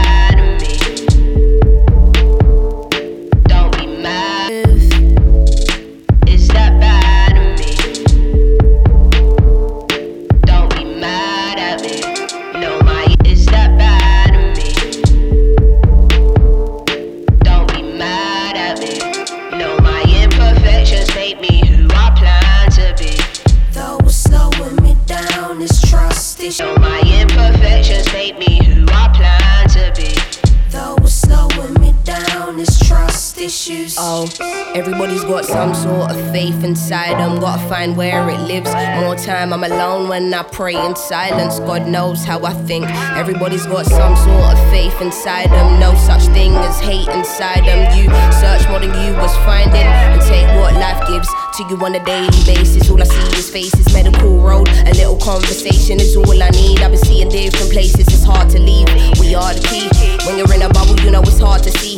[40.40, 41.58] I pray in silence.
[41.58, 42.86] God knows how I think.
[43.12, 45.78] Everybody's got some sort of faith inside them.
[45.78, 47.92] No such thing as hate inside them.
[47.92, 48.08] You
[48.40, 52.02] search more than you was finding and take what life gives to you on a
[52.06, 52.88] daily basis.
[52.88, 54.70] All I see is faces, medical road.
[54.88, 56.80] A little conversation is all I need.
[56.80, 58.88] I've been seeing different places, it's hard to leave.
[59.20, 59.88] We are the key.
[60.24, 61.89] When you're in a bubble, you know it's hard to see.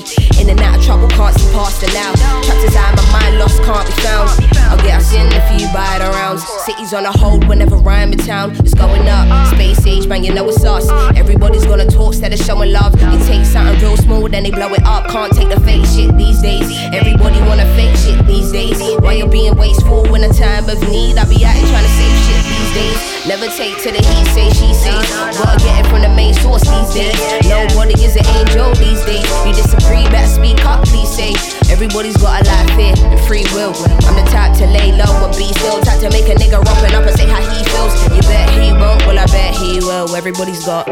[0.42, 2.10] In and out of trouble, can't see past the now.
[2.42, 4.28] Trapped inside my mind, lost, can't be found.
[4.74, 6.40] I'll get us in if you buy it around.
[6.66, 8.50] Cities on a hold whenever I'm in town.
[8.58, 9.54] It's going up.
[9.54, 10.90] Space age, man, you know it's us.
[11.16, 12.92] Everybody's gonna talk instead of showing love.
[13.00, 15.06] You take something real small, then they blow it up.
[15.10, 16.66] Can't take the fake shit these days.
[16.92, 18.82] Everybody wanna fake shit these days.
[18.98, 21.18] Why you're being wasteful in a time of need?
[21.18, 23.26] I be out here trying to save shit these days.
[23.26, 24.92] Never take to the he say, she say.
[25.36, 27.16] Gotta get it from the main source these days.
[27.48, 29.24] Nobody is an angel these days.
[29.46, 31.32] You disagree, better speak up, please say.
[31.70, 33.72] Everybody's got a of fear and free will.
[34.08, 35.80] I'm the type to lay low and be still.
[35.80, 37.94] Type to make a nigga open up and say how he feels.
[38.12, 40.14] You bet he won't, well I bet he will.
[40.14, 40.86] Everybody's got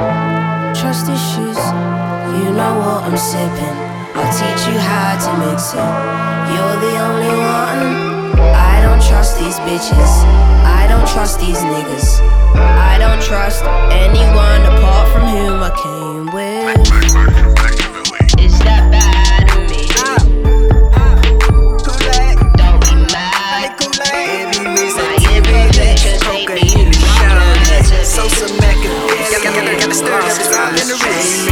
[0.76, 1.58] trust issues.
[2.40, 3.76] You know what I'm sipping.
[4.14, 5.90] I'll teach you how to mix it.
[6.52, 8.09] You're the only one.
[9.10, 10.12] I don't trust these bitches.
[10.64, 12.20] I don't trust these niggas.
[12.54, 16.78] I don't trust anyone apart from whom I came with.
[18.38, 19.82] Is that bad of me?
[22.54, 23.74] Don't be mad.
[24.94, 27.26] My imperfections make me who I
[27.66, 28.04] plan to be.
[28.04, 29.42] Sosa Macadamia.
[29.42, 31.49] Gotta, gotta stir it up, in the wrist.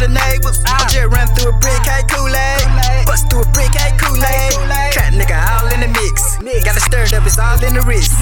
[0.00, 0.62] To the neighbors.
[0.64, 3.06] I just run through a brick, hey Kool-Aid.
[3.06, 4.52] Bust through a brick, hey Kool-Aid.
[4.92, 6.40] Trap nigga all in the mix.
[6.80, 8.18] Stir it up, it's all in the wrist.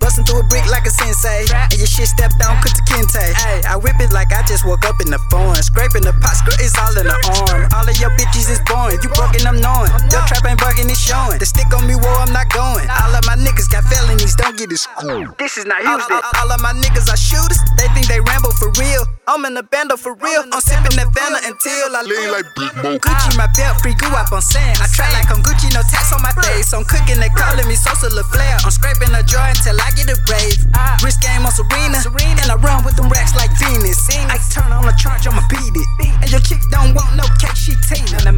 [0.00, 1.44] Busting through a brick like a sensei.
[1.90, 3.18] And your shit stepped on, cook to kente.
[3.34, 5.58] Hey, I whip it like I just woke up in the phone.
[5.58, 7.18] Scraping the pot, skirt is all in the
[7.50, 7.66] arm.
[7.74, 8.94] All of your bitches is born.
[9.02, 9.90] You broken, I'm knowing.
[10.14, 11.38] Your trap ain't bugging, it's showing.
[11.42, 12.86] The stick on me, whoa, I'm not going.
[12.86, 15.34] All of my niggas got felonies, don't get it screwed.
[15.38, 16.14] This is not Houston.
[16.14, 17.58] All, all, all of my niggas are shooters.
[17.74, 19.02] They think they Rambo for real.
[19.26, 20.42] I'm in the bando for real.
[20.52, 22.98] I'm sipping that Vanna until I lean like Big Moe.
[23.02, 24.78] Gucci, my belt free, goo up on sand.
[24.78, 26.70] I try like I'm Gucci, no tax on my face.
[26.70, 28.62] I'm cooking, they calling me Sosa LaFleur.
[28.62, 30.58] I'm scraping a jar until I get a brave.
[31.02, 31.54] Wrist game on
[31.88, 34.08] Serena, and I run with them racks like Venus.
[34.12, 35.88] I turn on the charge, I'ma beat it.
[36.20, 38.32] And your chick don't want no cake, she Tina.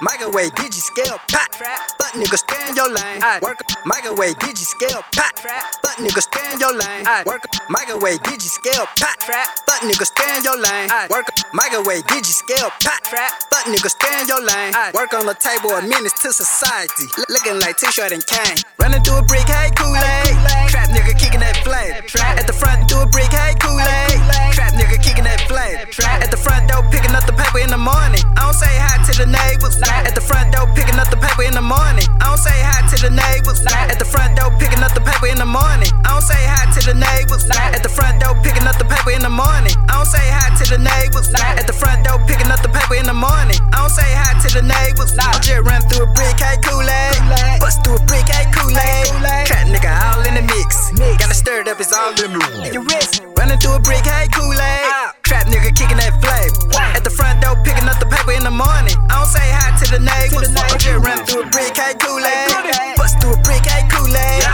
[0.00, 1.50] Microwave, digi scale, pop.
[1.52, 3.22] Trap but nigga, stay in your lane.
[3.42, 5.34] Work microwave, digi scale, pop.
[5.36, 7.04] Trap but nigga, stay in your lane.
[7.26, 9.18] Work microwave, digi scale, pop.
[9.20, 10.88] Trap but nigga, stay in your lane.
[11.10, 13.02] Work microwave, digi scale, pop.
[13.04, 14.74] Trap but nigga, stay in your lane.
[14.94, 17.06] Work on the table, a menace to society.
[17.18, 18.58] L- looking like T-shirt and cane.
[18.78, 20.34] Running through a brick, hey Kool-Aid.
[20.70, 21.94] Trap nigga kicking that flame.
[22.38, 24.18] At the front, do a brick, hey Kool-Aid.
[24.52, 25.07] Trap nigga
[25.48, 25.80] flame.
[26.04, 28.20] At the front door, picking up the paper in the morning.
[28.36, 29.80] I don't say hi to the neighbors.
[29.80, 32.04] At the front door, picking up the paper in the morning.
[32.20, 33.64] I don't say hi to the neighbors.
[33.64, 35.90] At the front door, picking up the paper in the morning.
[36.04, 37.48] I don't say hi to the neighbors.
[37.48, 39.74] At the front door, picking up the paper in the morning.
[39.88, 41.32] I don't say hi to the neighbors.
[41.32, 43.58] At the front door, picking up the paper in the morning.
[43.72, 45.16] I don't say hi to the neighbors.
[45.16, 47.60] I just run through a brick, hey Kool-Aid.
[47.64, 49.48] Bust through a brick, hey Kool-Aid.
[49.48, 50.92] Trap nigga all in the mix.
[51.16, 53.24] Gotta stir it up, it's all in the wrist.
[53.48, 55.24] Running through a brick, hey Kool-Aid.
[55.24, 56.52] Trap nigga kicking that flame.
[56.92, 58.92] At the front door, picking up the paper in the morning.
[59.08, 60.52] I don't say hi to the neighbors.
[60.76, 63.00] Just run through a brick, hey Kool-Aid.
[63.00, 64.44] Bust through a brick, hey Kool-Aid.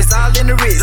[0.00, 0.80] It's all in the wrist.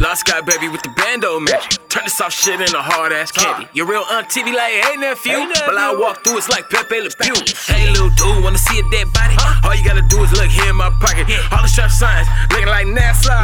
[0.00, 1.76] Lost guy, baby with the bando magic.
[1.92, 3.68] Turn this soft shit into hard ass candy.
[3.76, 5.36] Your real auntie be like, hey nephew.
[5.68, 7.36] But I walk through, it's like Pepe Le Pew.
[7.68, 9.36] Hey little dude, wanna see a dead body?
[9.64, 11.28] All you gotta do is look here in my pocket.
[11.52, 13.36] All the sharp signs, looking like NASA.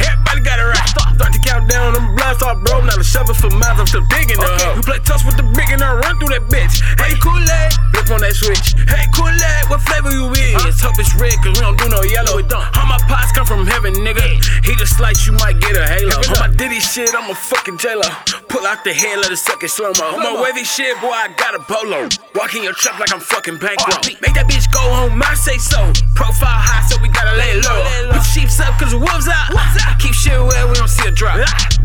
[0.00, 0.88] Everybody got it right.
[0.88, 2.80] Start to count down, them blinds start bro.
[2.80, 4.48] Now the shovel for miles, I'm still digging the.
[4.76, 6.80] You play tough with the big and I run through that bitch.
[6.96, 8.74] Hey Kool-Aid, flip on that switch.
[8.88, 10.80] Hey, cool lad, what flavor you is?
[10.80, 12.40] Hope it's red, cause we don't do no yellow.
[12.42, 14.24] All my pots come from heaven, nigga.
[14.64, 16.16] He the slice, you might get a halo.
[16.32, 18.08] On my Diddy shit, I'm a fucking J-Lo.
[18.48, 20.16] Pull out the head, let it suck it slow mo.
[20.16, 22.08] On my wavy shit, boy, I got a polo.
[22.34, 24.00] Walk in your trap like I'm fucking bankroll.
[24.24, 25.92] Make that bitch go home, I say so.
[26.16, 28.16] Profile high, so we gotta lay low.
[28.16, 29.52] Put sheeps up, cause the wolves out.
[30.00, 31.36] Keep shit where we don't see a drop.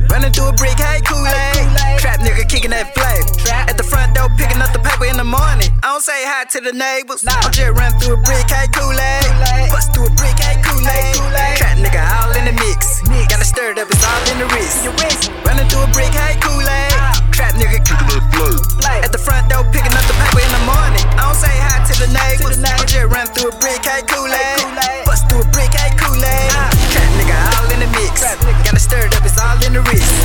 [0.08, 2.00] Running through a brick, hey Kool-Aid.
[2.00, 3.28] Trap nigga kicking that flame.
[3.68, 5.68] At the front door, picking up the paper in the morning.
[5.84, 7.28] I don't say hi to the neighbors.
[7.28, 9.68] I'm just running through a brick, hey Kool-Aid.
[9.68, 10.56] Bust through a brick, hey
[11.18, 11.58] Kool-Aid.
[11.58, 13.02] Trap nigga all in the mix.
[13.28, 14.88] Gotta stir it up, it's all in the wrist.
[15.46, 16.92] Running through a brick, hey Kool-Aid.
[17.36, 19.04] Trap nigga kicking that flame.
[19.04, 21.06] At the front door, picking up the paper in the morning.
[21.20, 22.58] I don't say hi to the neighbors.
[22.64, 25.06] I'm just running through a brick, hey Kool-Aid.
[25.06, 26.50] Bust through a brick, hey Kool-Aid.
[26.96, 28.24] Trap nigga all in the mix.
[28.66, 30.17] Gotta stir it up, it's all in the wrist.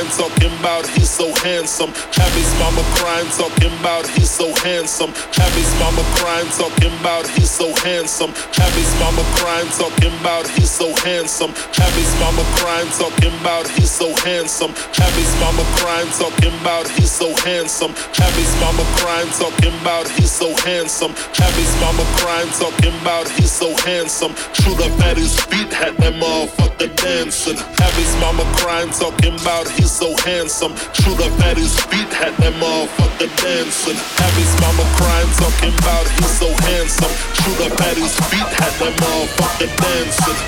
[0.00, 1.90] Crying, talking about he's so handsome.
[2.32, 5.12] His mama crying, talking about he's so handsome.
[5.12, 8.30] His mama crying, talking about he's so handsome.
[8.30, 11.50] His mama crying, talking about he's so handsome.
[11.50, 14.72] His mama crying, talking about he's so handsome.
[14.72, 17.92] His mama crying, talking about he's so handsome.
[18.16, 21.12] His mama crying, talking about he's so handsome.
[21.36, 24.34] Have mama crying, talking about he's so handsome.
[24.54, 27.56] Shoot up at his feet, had that motherfucker dancing.
[27.56, 30.76] Have mama crying, talking about he's so handsome.
[30.94, 33.96] Shoot up at his feet, had that motherfucker dancing.
[34.22, 37.10] Have his mama crying, talking about he's so handsome.
[37.42, 40.38] Shoot up at his feet, had that motherfucker dancing.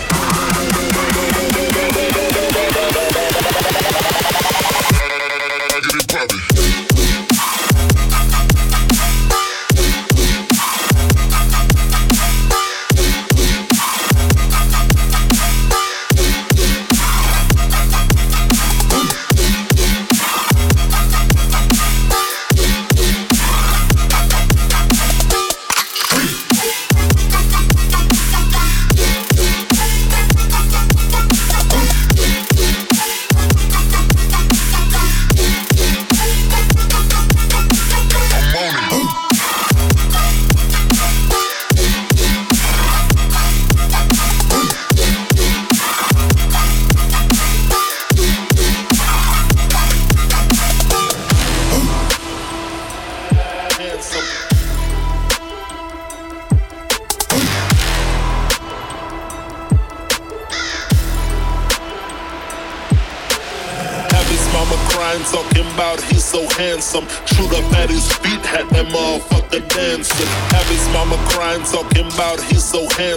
[5.75, 6.42] I get it Have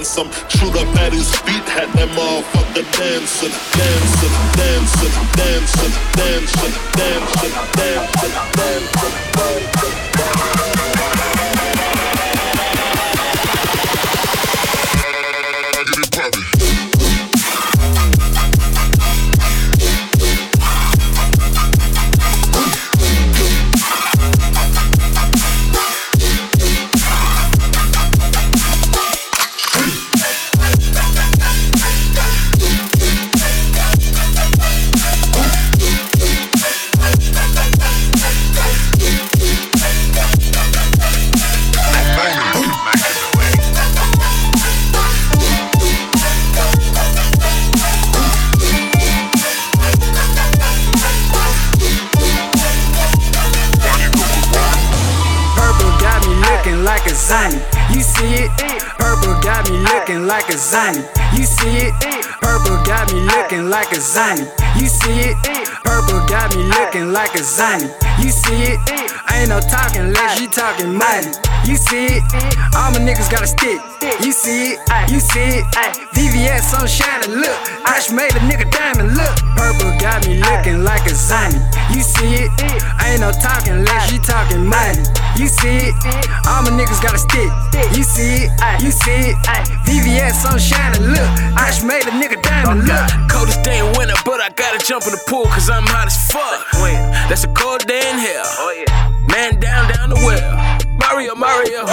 [0.05, 0.84] Some True love
[84.95, 85.41] money.
[85.41, 85.95] You see it?
[86.47, 87.51] All my niggas got a stick.
[87.95, 88.81] You see it?
[88.81, 89.37] You see it?
[89.85, 91.29] VVS on shining, look.
[91.57, 93.29] I just made a nigga diamond, look.
[93.29, 96.17] Coldest day in winter, but I gotta jump in the pool cause I'm hot as
[96.31, 96.65] fuck.
[97.29, 98.45] That's a cold day in hell.
[98.45, 100.79] Oh, Man down, down the well.
[100.97, 101.85] Mario, Mario.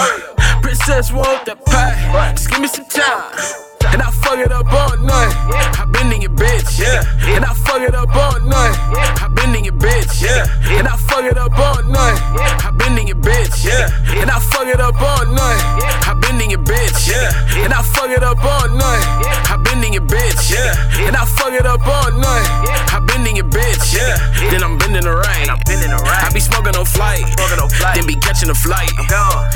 [0.61, 2.31] Princess want that pie.
[2.35, 3.62] Just give me some time.
[3.93, 5.33] And I fuck it up all night,
[5.77, 6.79] I been in your bitch.
[6.81, 7.05] Yeah.
[7.35, 8.73] And I fuck it up all night,
[9.21, 10.21] I been in your bitch.
[10.21, 10.49] Yeah.
[10.73, 12.17] And I fuck it up all night,
[12.65, 13.63] I been in your bitch.
[13.63, 13.93] Yeah.
[14.19, 15.61] And I fuck it up all night,
[16.09, 17.07] I been in your bitch.
[17.07, 17.63] Yeah.
[17.63, 19.05] And I fuck it up all night,
[19.53, 20.49] I been in your bitch.
[20.49, 20.73] Yeah.
[21.05, 22.45] And I fuck it up on none.
[22.93, 23.93] I been in your bitch.
[23.93, 24.15] Yeah.
[24.49, 25.49] Then I'm bending the right.
[25.49, 26.23] I'm bending the right.
[26.23, 27.25] I be smoking on flight.
[27.35, 27.95] Smoking on flight.
[27.95, 28.91] Then be catching a flight.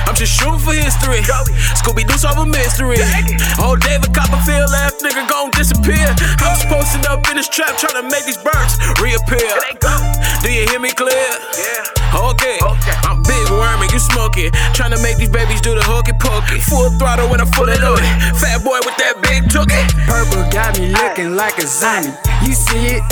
[0.08, 1.22] I'm just shooting for history.
[1.80, 2.98] Scooby Doo solve a mystery.
[3.56, 6.06] Whole David Cop Copperfield, last nigga gon' disappear.
[6.44, 9.56] I'm just posting up in this trap trying to make these birds reappear.
[10.42, 11.16] Do you hear me clear?
[11.56, 12.07] Yeah.
[12.16, 12.60] Okay.
[13.04, 14.52] I'm big worming, you smoking.
[14.74, 16.60] Trying to make these babies do the hooky pokey.
[16.70, 18.08] Full throttle when I'm fully loaded.
[18.40, 19.88] Fat boy with that big tookie.
[20.08, 22.14] Purple got me looking like a zombie.
[22.46, 23.04] You see it?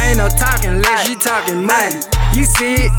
[0.00, 2.00] Ain't no talking unless you talking money.
[2.34, 2.92] You see it?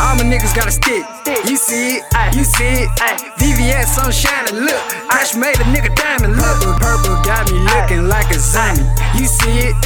[0.00, 1.04] All my niggas got a stick.
[1.44, 2.02] You see it?
[2.34, 2.90] You see it?
[3.38, 4.82] VVS on shining, look.
[5.08, 6.80] Crash made a nigga diamond, look.
[6.80, 8.82] Purple got me looking like a zombie.
[9.14, 9.76] You see it?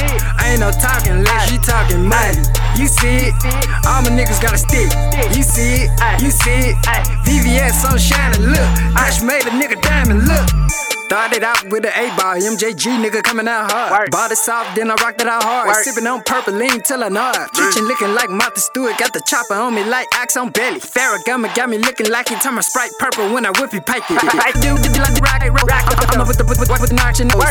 [0.41, 2.41] Ain't no talking unless you talking money.
[2.79, 3.33] You see it?
[3.85, 4.89] All my niggas got a stick.
[5.13, 6.21] You see it?
[6.21, 6.77] You see it?
[7.25, 8.59] VVS on shining, look.
[8.95, 10.92] I just made a nigga diamond, look.
[11.05, 14.11] Started out with an 8 ball, MJG nigga coming out hard.
[14.11, 15.75] Bought it soft, then I rocked it out hard.
[15.83, 17.35] Sipping on purple lean till I nod.
[17.53, 20.79] Kitchen looking like Martha Stewart, got the chopper on me like axe on belly.
[20.79, 24.03] Ferragamo got me looking like he turned my sprite purple when I whip it pike
[24.09, 24.19] it.
[24.61, 25.33] Dude, did you like the rock?
[26.13, 27.41] I'm up with the with, with, with the notch and nose.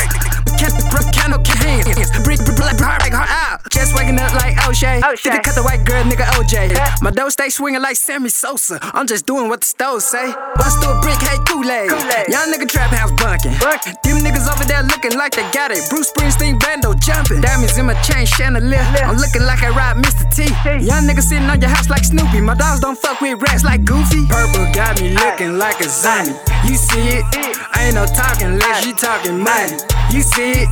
[0.55, 0.71] Can't
[1.11, 1.91] candle can hands.
[2.23, 3.59] Brick, brick, black, like her out.
[3.71, 5.03] Just waking up like O'Shea.
[5.23, 7.03] Did it cut the white girl, nigga OJ.
[7.03, 8.79] My dough stay swinging like Sammy Sosa.
[8.95, 10.33] I'm just doing what the stove say.
[10.55, 11.91] Bust through a brick, hey Kool-Aid.
[12.31, 13.11] Young nigga trap house
[13.59, 13.97] bunking.
[14.03, 15.83] Them niggas over there looking like they got it.
[15.91, 17.41] Bruce Springsteen bando jumping.
[17.41, 18.83] Diamonds in my chain, chandelier.
[19.03, 20.25] I'm looking like I ride Mr.
[20.31, 20.47] T.
[20.85, 22.41] Young niggas sitting on your house like Snoopy.
[22.41, 24.27] My dogs don't fuck with rats like Goofy.
[24.29, 26.35] Purple got me looking like a zombie.
[26.69, 27.25] You see it?
[27.73, 29.77] I ain't no talking unless you talking money.
[30.11, 30.69] You see it?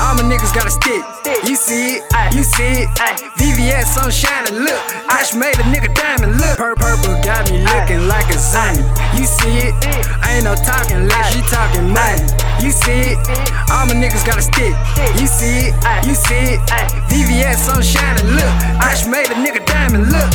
[0.00, 1.02] All my niggas got a stick.
[1.46, 2.02] You see it?
[2.34, 2.90] You see it?
[3.38, 4.82] VVS on shining, look.
[5.06, 6.58] Crash made a nigga diamond, look.
[6.58, 8.82] Pur- purple got me looking like a zombie.
[9.14, 9.74] You see it?
[10.26, 12.26] I ain't no talking unless you talking money.
[12.58, 13.18] You see it?
[13.70, 14.74] All my niggas got a stick.
[15.22, 15.74] You see it?
[16.02, 16.60] You see it?
[17.06, 18.54] VVS on shining, look.
[18.82, 20.30] Crash made a nigga diamond, look.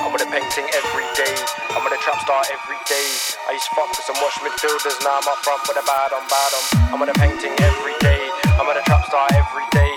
[0.00, 1.36] I'm with a painting every day.
[1.76, 3.08] I'm with a trap star every day.
[3.48, 6.24] I used to fuck with some wash midfielders, now I'm up front with a bottom
[6.24, 6.62] bottom.
[6.92, 8.20] I'm with a painting every day.
[8.60, 9.92] I'm with a trap star every day.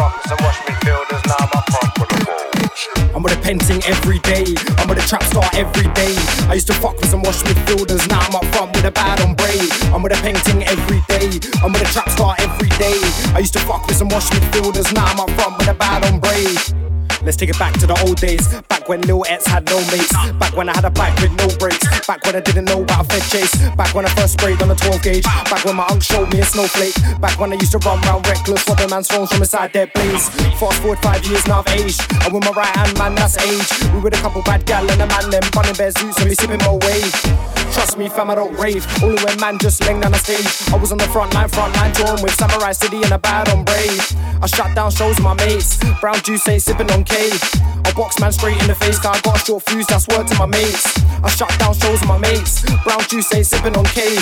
[0.00, 1.36] Some wash midfielders, now
[1.68, 3.14] front with a.
[3.14, 4.46] I'm with a painting every day.
[4.78, 6.16] I'm with a trap star every day.
[6.48, 9.20] I used to fuck with some wash midfielders, now I'm up front with a bad
[9.20, 9.70] on braid.
[9.92, 11.38] I'm with a painting every day.
[11.62, 12.96] I'm with a trap star every day.
[13.36, 16.02] I used to fuck with some wash midfielders, now I'm up front with a bad
[16.06, 16.99] on braid.
[17.22, 18.48] Let's take it back to the old days.
[18.68, 20.12] Back when Lil X had no mates.
[20.38, 21.84] Back when I had a bike with no brakes.
[22.06, 23.54] Back when I didn't know about a Fed chase.
[23.76, 25.24] Back when I first sprayed on a 12 gauge.
[25.24, 26.94] Back when my uncle showed me a snowflake.
[27.20, 30.28] Back when I used to run round reckless, swapping man's phones from inside their place.
[30.58, 32.00] Fast forward five years now I've aged.
[32.24, 33.92] And with my right hand man, that's age.
[33.92, 36.34] We with a couple bad gal and a man, them bunning bear suits and me
[36.34, 37.59] sipping my wave.
[37.72, 38.86] Trust me, fam, I don't rave.
[39.02, 40.72] Only when man just laying down the stage.
[40.72, 43.48] I was on the front line, front line, touring with Samurai City and a bad
[43.48, 44.00] on brave.
[44.42, 45.78] I shut down shows with my mates.
[46.00, 47.30] Brown juice ain't sipping on K.
[47.84, 50.26] I box man straight in the face, cause I got a short fuse, that's word
[50.28, 50.86] to my mates.
[51.22, 52.62] I shut down shows with my mates.
[52.84, 54.16] Brown juice ain't sipping on K.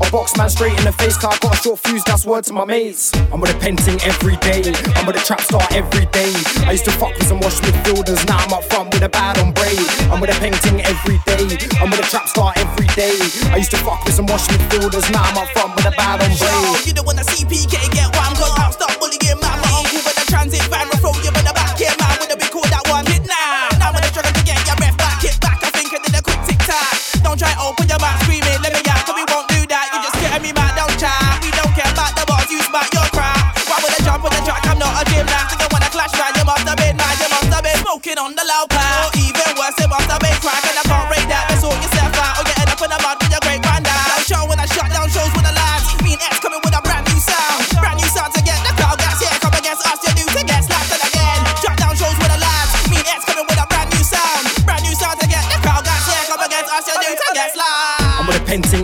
[0.00, 2.44] I box man straight in the face, cause I got a short fuse, that's word
[2.44, 3.12] to my mates.
[3.32, 4.62] I'm with a painting every day.
[4.96, 6.32] I'm with a trap star every day.
[6.66, 9.38] I used to fuck with some wash midfielders, now I'm up front with a bad
[9.38, 9.78] on braid.
[10.10, 11.56] I'm with a painting every day.
[11.80, 12.91] I'm with a trap star every day.
[12.92, 16.20] I used to fuck with some wash midfielders, now I'm up front with a bad
[16.20, 16.28] on.
[16.28, 19.56] Yo, you don't wanna see PK get one, cause I'll stop bullying man.
[19.64, 22.20] My uncle with a transit van will throw you in the back here, man.
[22.20, 23.72] With a big call that one hit now.
[23.80, 26.12] Now when they struggle to get your breath back, hit back, I think I did
[26.12, 26.92] a quick tic tac.
[27.24, 29.88] Don't try open your mouth screaming, let me out, cause we won't do that.
[29.96, 31.40] You just getting me mad, don't chat.
[31.40, 33.56] We don't care about the bars, you smart your crap.
[33.72, 34.68] Why would I jump on the track?
[34.68, 35.48] I'm not a gymnast.
[35.48, 36.36] Think I wanna clash, man.
[36.36, 39.08] You must have been mad, you must have been smoking on the loud pad.
[39.08, 41.51] Or even worse, it must have been crack, and I can't rate that.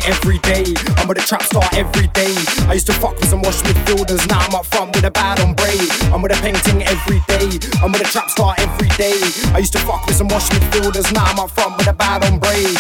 [0.09, 0.64] Every day.
[0.96, 2.34] I'm with a trap star every day.
[2.66, 5.38] I used to fuck with some wash midfielders, now I'm up front with a bad
[5.40, 5.88] on braid.
[6.12, 7.61] I'm with a painting every day.
[7.82, 9.20] I'm with a trap star every day.
[9.52, 12.24] I used to fuck with some wash midfielders, now I'm up front with a bad
[12.24, 12.78] on braid.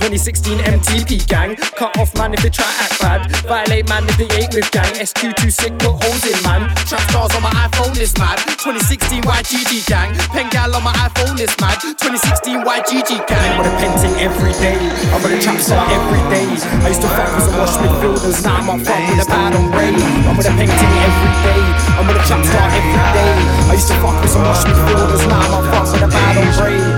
[0.00, 3.20] 2016 MTP gang, cut off man if they try act bad.
[3.44, 4.88] Violate man if they ain't with gang.
[4.96, 6.72] SQ2 sick, put holes in man.
[6.88, 8.40] Trap stars on my iPhone is mad.
[8.64, 11.76] 2016 YGG gang, pen gal on my iPhone is mad.
[12.00, 13.44] 2016 YGG gang.
[13.44, 14.80] I'm with a painting every day.
[15.12, 16.48] I'm with a trap star every day.
[16.48, 19.52] I used to fuck with some wash midfielders, now I'm up front with a bad
[19.52, 20.00] on braid.
[20.00, 21.60] I'm with a painting every day.
[22.00, 23.32] I'm with a trap star every day.
[23.68, 26.40] I used to fuck with some wash midfielders, now I'm up front with a bad
[26.40, 26.88] on braid.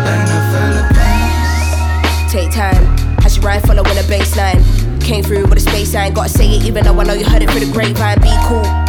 [2.33, 2.92] Take time,
[3.43, 4.63] ride, follow in a baseline.
[5.03, 7.43] Came through with a space line, gotta say it even though I know you heard
[7.43, 8.21] it through the grapevine.
[8.21, 8.82] Be cool.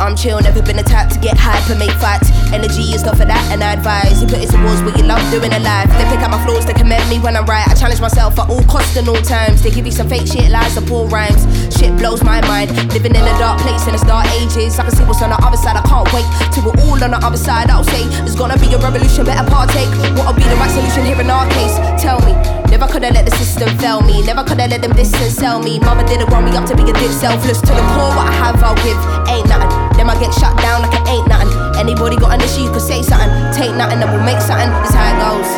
[0.00, 2.30] I'm chill, never been the type to get and make fights.
[2.52, 5.22] Energy is not for that, and I advise you put it towards what you love
[5.30, 5.88] doing in life.
[5.94, 7.66] They pick out my flaws, they commend me when I'm right.
[7.66, 9.62] I challenge myself at all costs and all times.
[9.62, 11.46] They give you some fake shit, lies, and poor rhymes.
[11.74, 12.74] Shit blows my mind.
[12.92, 14.78] Living in a dark place in the dark ages.
[14.78, 17.10] I can see what's on the other side, I can't wait till we're all on
[17.10, 17.70] the other side.
[17.70, 19.90] I'll say there's gonna be a revolution, better partake.
[20.18, 21.74] What'll be the right solution here in our case?
[22.02, 22.34] Tell me.
[22.70, 24.22] Never could have let the system fail me.
[24.26, 25.78] Never could have let them diss and sell me.
[25.78, 27.12] Mama didn't want me up to be a div.
[27.12, 28.98] Selfless to the poor, what I have, I'll give.
[29.30, 29.83] Ain't nothing.
[29.96, 31.50] Then I get shut down like it ain't nothing.
[31.78, 33.30] Anybody got an issue, you could say something.
[33.54, 34.70] Take nothing and we'll make something.
[34.82, 35.50] This how it goes.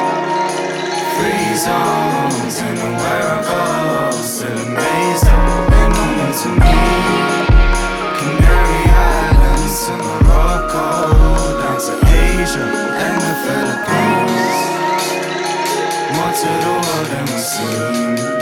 [1.16, 5.66] Free zones and where I go, still amazed at
[5.96, 6.76] on to me.
[8.20, 10.86] Canary Islands to Morocco,
[11.60, 12.66] down to Asia
[13.04, 14.58] and the Philippines.
[16.12, 18.35] More to the world than we seen.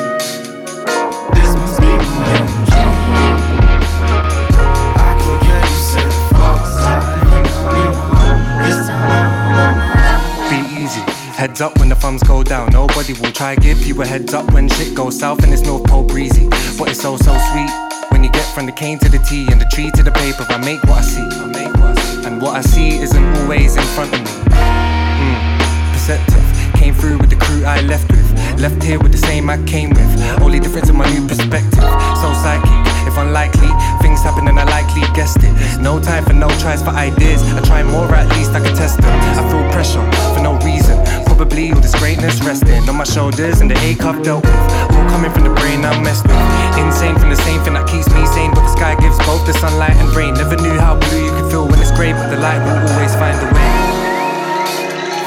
[11.36, 12.70] Heads up when the thumbs go down.
[12.70, 15.84] Nobody will try give you a heads up when shit goes south and it's North
[15.84, 16.48] Pole breezy.
[16.78, 17.70] But it's so so sweet
[18.12, 20.46] when you get from the cane to the tea and the tree to the paper.
[20.48, 21.20] I make what I see.
[21.20, 22.24] I make what I see.
[22.26, 24.30] And what I see isn't always in front of me.
[24.54, 26.44] Mm, perceptive.
[26.78, 28.24] Came through with the crew I left with.
[28.60, 30.40] Left here with the same I came with.
[30.40, 31.82] Only difference in my new perspective.
[32.22, 32.70] So psychic,
[33.10, 33.70] if unlikely,
[34.00, 35.52] things happen and I likely guessed it.
[35.80, 37.42] No time for no tries for ideas.
[37.42, 39.10] I try more, at least I can test them.
[39.10, 41.23] I feel pressure for no reason.
[41.36, 44.54] Probably all this greatness resting on my shoulders and the ache I've dealt with.
[44.94, 46.36] All coming from the brain I'm messed with.
[46.78, 48.54] Insane from the same thing that keeps me sane.
[48.54, 50.34] But the sky gives both the sunlight and rain.
[50.34, 53.14] Never knew how blue you could feel when it's grey, but the light will always
[53.18, 53.74] find a way.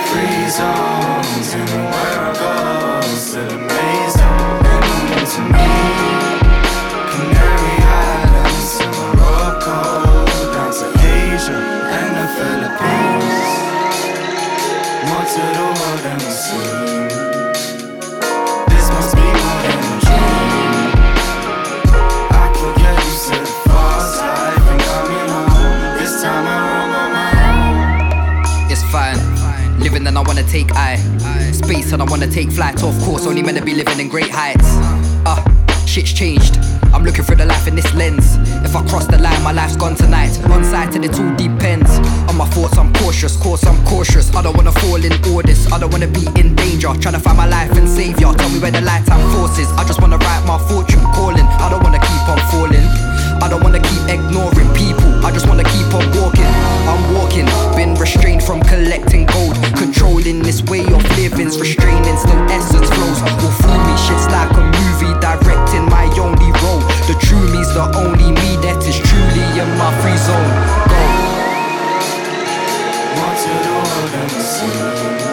[0.07, 3.67] Free zones and where I go, still
[4.23, 5.96] on to me.
[30.07, 30.95] And I wanna take I.
[31.51, 32.81] Space and I wanna take flight.
[32.81, 34.67] Of course, only meant to be living in great heights.
[35.25, 36.57] Uh, shit's changed.
[36.93, 38.37] I'm looking through the life in this lens.
[38.63, 40.39] If I cross the line, my life's gone tonight.
[40.51, 41.99] On site and it all depends.
[42.29, 43.35] On my thoughts, I'm cautious.
[43.35, 44.33] Course, I'm cautious.
[44.35, 45.13] I don't wanna fall in
[45.45, 45.71] this.
[45.71, 46.93] I don't wanna be in danger.
[47.01, 48.33] Trying to find my life and savior.
[48.33, 49.71] Tell me where the lifetime force is.
[49.73, 51.45] I just wanna write my fortune calling.
[51.45, 53.16] I don't wanna keep on falling.
[53.41, 55.09] I don't wanna keep ignoring people.
[55.25, 56.51] I just wanna keep on walking.
[56.89, 59.55] I'm walking, been restrained from collecting gold.
[59.75, 63.21] Controlling this way of living's restraining, still essence flows.
[63.21, 66.81] All through me, shit's like a movie, directing my only role.
[67.09, 70.51] The true me's the only me that is truly in my free zone.
[75.21, 75.26] Go.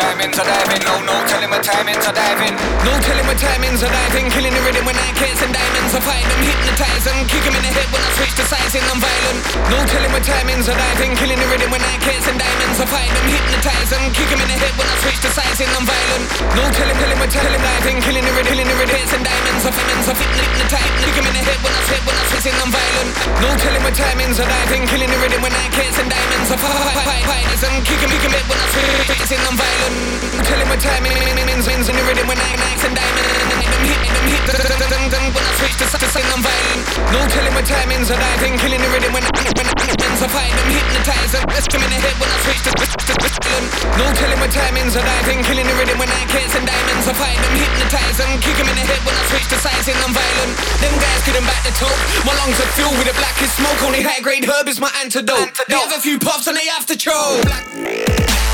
[0.00, 0.82] Timings are diving.
[0.88, 2.54] No, no telling timings are diving.
[2.82, 4.26] No telling what timings are diving.
[4.34, 5.10] Killing the rhythm when I
[5.46, 5.92] and diamonds.
[5.94, 7.18] I fight them, hypnotize them.
[7.30, 8.84] Kick 'em in the head when I switch to sizing.
[8.90, 9.40] I'm violent.
[9.70, 11.12] No telling what timings are diving.
[11.20, 11.94] Killing the rhythm when I
[12.30, 12.78] and diamonds.
[12.82, 14.04] I fight them, hypnotize them.
[14.16, 15.70] Kick 'em in the head when I switch to sizing.
[15.76, 16.24] I'm violent.
[16.58, 17.96] No telling, telling what telling diving.
[18.06, 18.96] Killing the rhythm, killing the rhythm.
[18.96, 19.62] Cats and diamonds.
[19.68, 20.92] I fight I hypnotize.
[21.04, 22.56] Kick 'em in the head when I switch when I switching.
[22.62, 23.10] I'm violent.
[23.44, 24.82] No telling what timings are diving.
[24.90, 25.66] Killing the rhythm when I
[26.02, 26.48] and diamonds.
[26.50, 27.74] I fight, fight, fight, them.
[27.86, 29.42] Kick 'em, kick 'em in when I switch.
[29.48, 29.94] I'm violent.
[30.34, 31.20] No Telling what timing
[31.60, 33.28] means means in the rhythm when I max and diamond.
[33.52, 36.82] Them hit, them hit, them them when I switch to something I'm violent.
[37.12, 38.56] No telling what timings are diving.
[38.56, 41.44] Killing the rhythm when I'm when I fight them, hypnotize them.
[41.52, 43.66] Let's in the head when I switch to violent.
[44.00, 45.44] No telling what timings are diving.
[45.44, 47.04] Killing the rhythm when I cats and diamonds.
[47.04, 48.30] I fight them, hypnotize them.
[48.40, 49.98] Kick 'em in the head when I switch to sizing.
[50.00, 50.52] I'm violent.
[50.80, 51.98] Them guys couldn't back the talk.
[52.24, 53.80] My lungs are filled with the blackest smoke.
[53.84, 55.52] Only high grade herb is my antidote.
[55.68, 57.44] They have a few puffs and they have to choke.
[57.44, 58.49] Them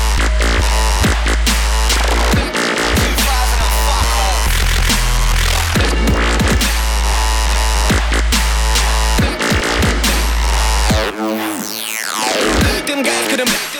[12.97, 13.76] Them guys couldn't.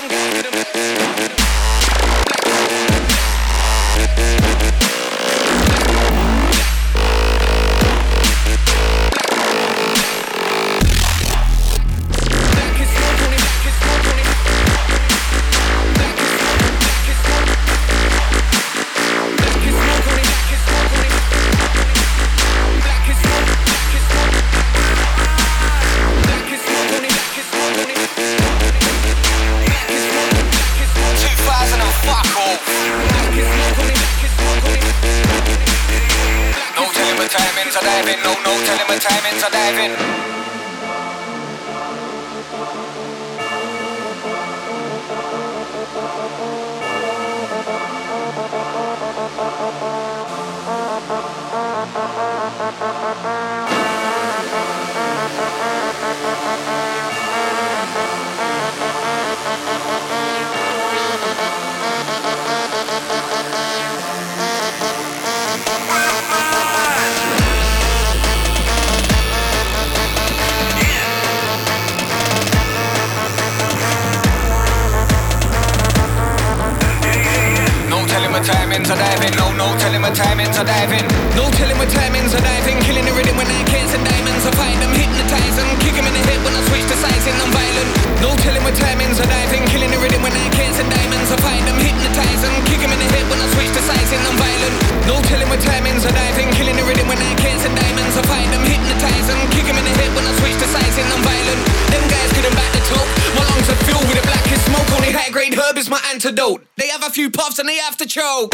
[78.78, 79.34] Timings are diving.
[79.38, 81.02] No, no telling my timings are diving.
[81.34, 82.78] No telling my timings are diving.
[82.86, 84.46] Killing the rhythm when I can't and diamonds.
[84.46, 85.70] I fight them, hypnotize them.
[85.82, 87.34] Kick them in the head when I switch to sizing.
[87.42, 87.90] I'm violent.
[88.22, 89.66] No telling my timings are diving.
[89.74, 91.30] Killing the rhythm when I can't and diamonds.
[91.34, 92.54] I fight them, hypnotize them.
[92.70, 94.22] Kick them in the head when I switch to sizing.
[94.22, 94.76] I'm violent.
[95.10, 96.48] No telling my timings are diving.
[96.54, 98.14] Killing the rhythm when I can't and diamonds.
[98.14, 99.42] I fight them, hypnotize them.
[99.58, 101.08] Kick them in the head when I switch to sizing.
[101.10, 101.62] I'm violent.
[101.90, 103.08] Them guys couldn't back the talk.
[103.34, 104.86] My lungs are filled with the blackest smoke.
[104.94, 106.62] Only high grade herb is my antidote.
[106.78, 108.54] They have a few puffs and they have to choke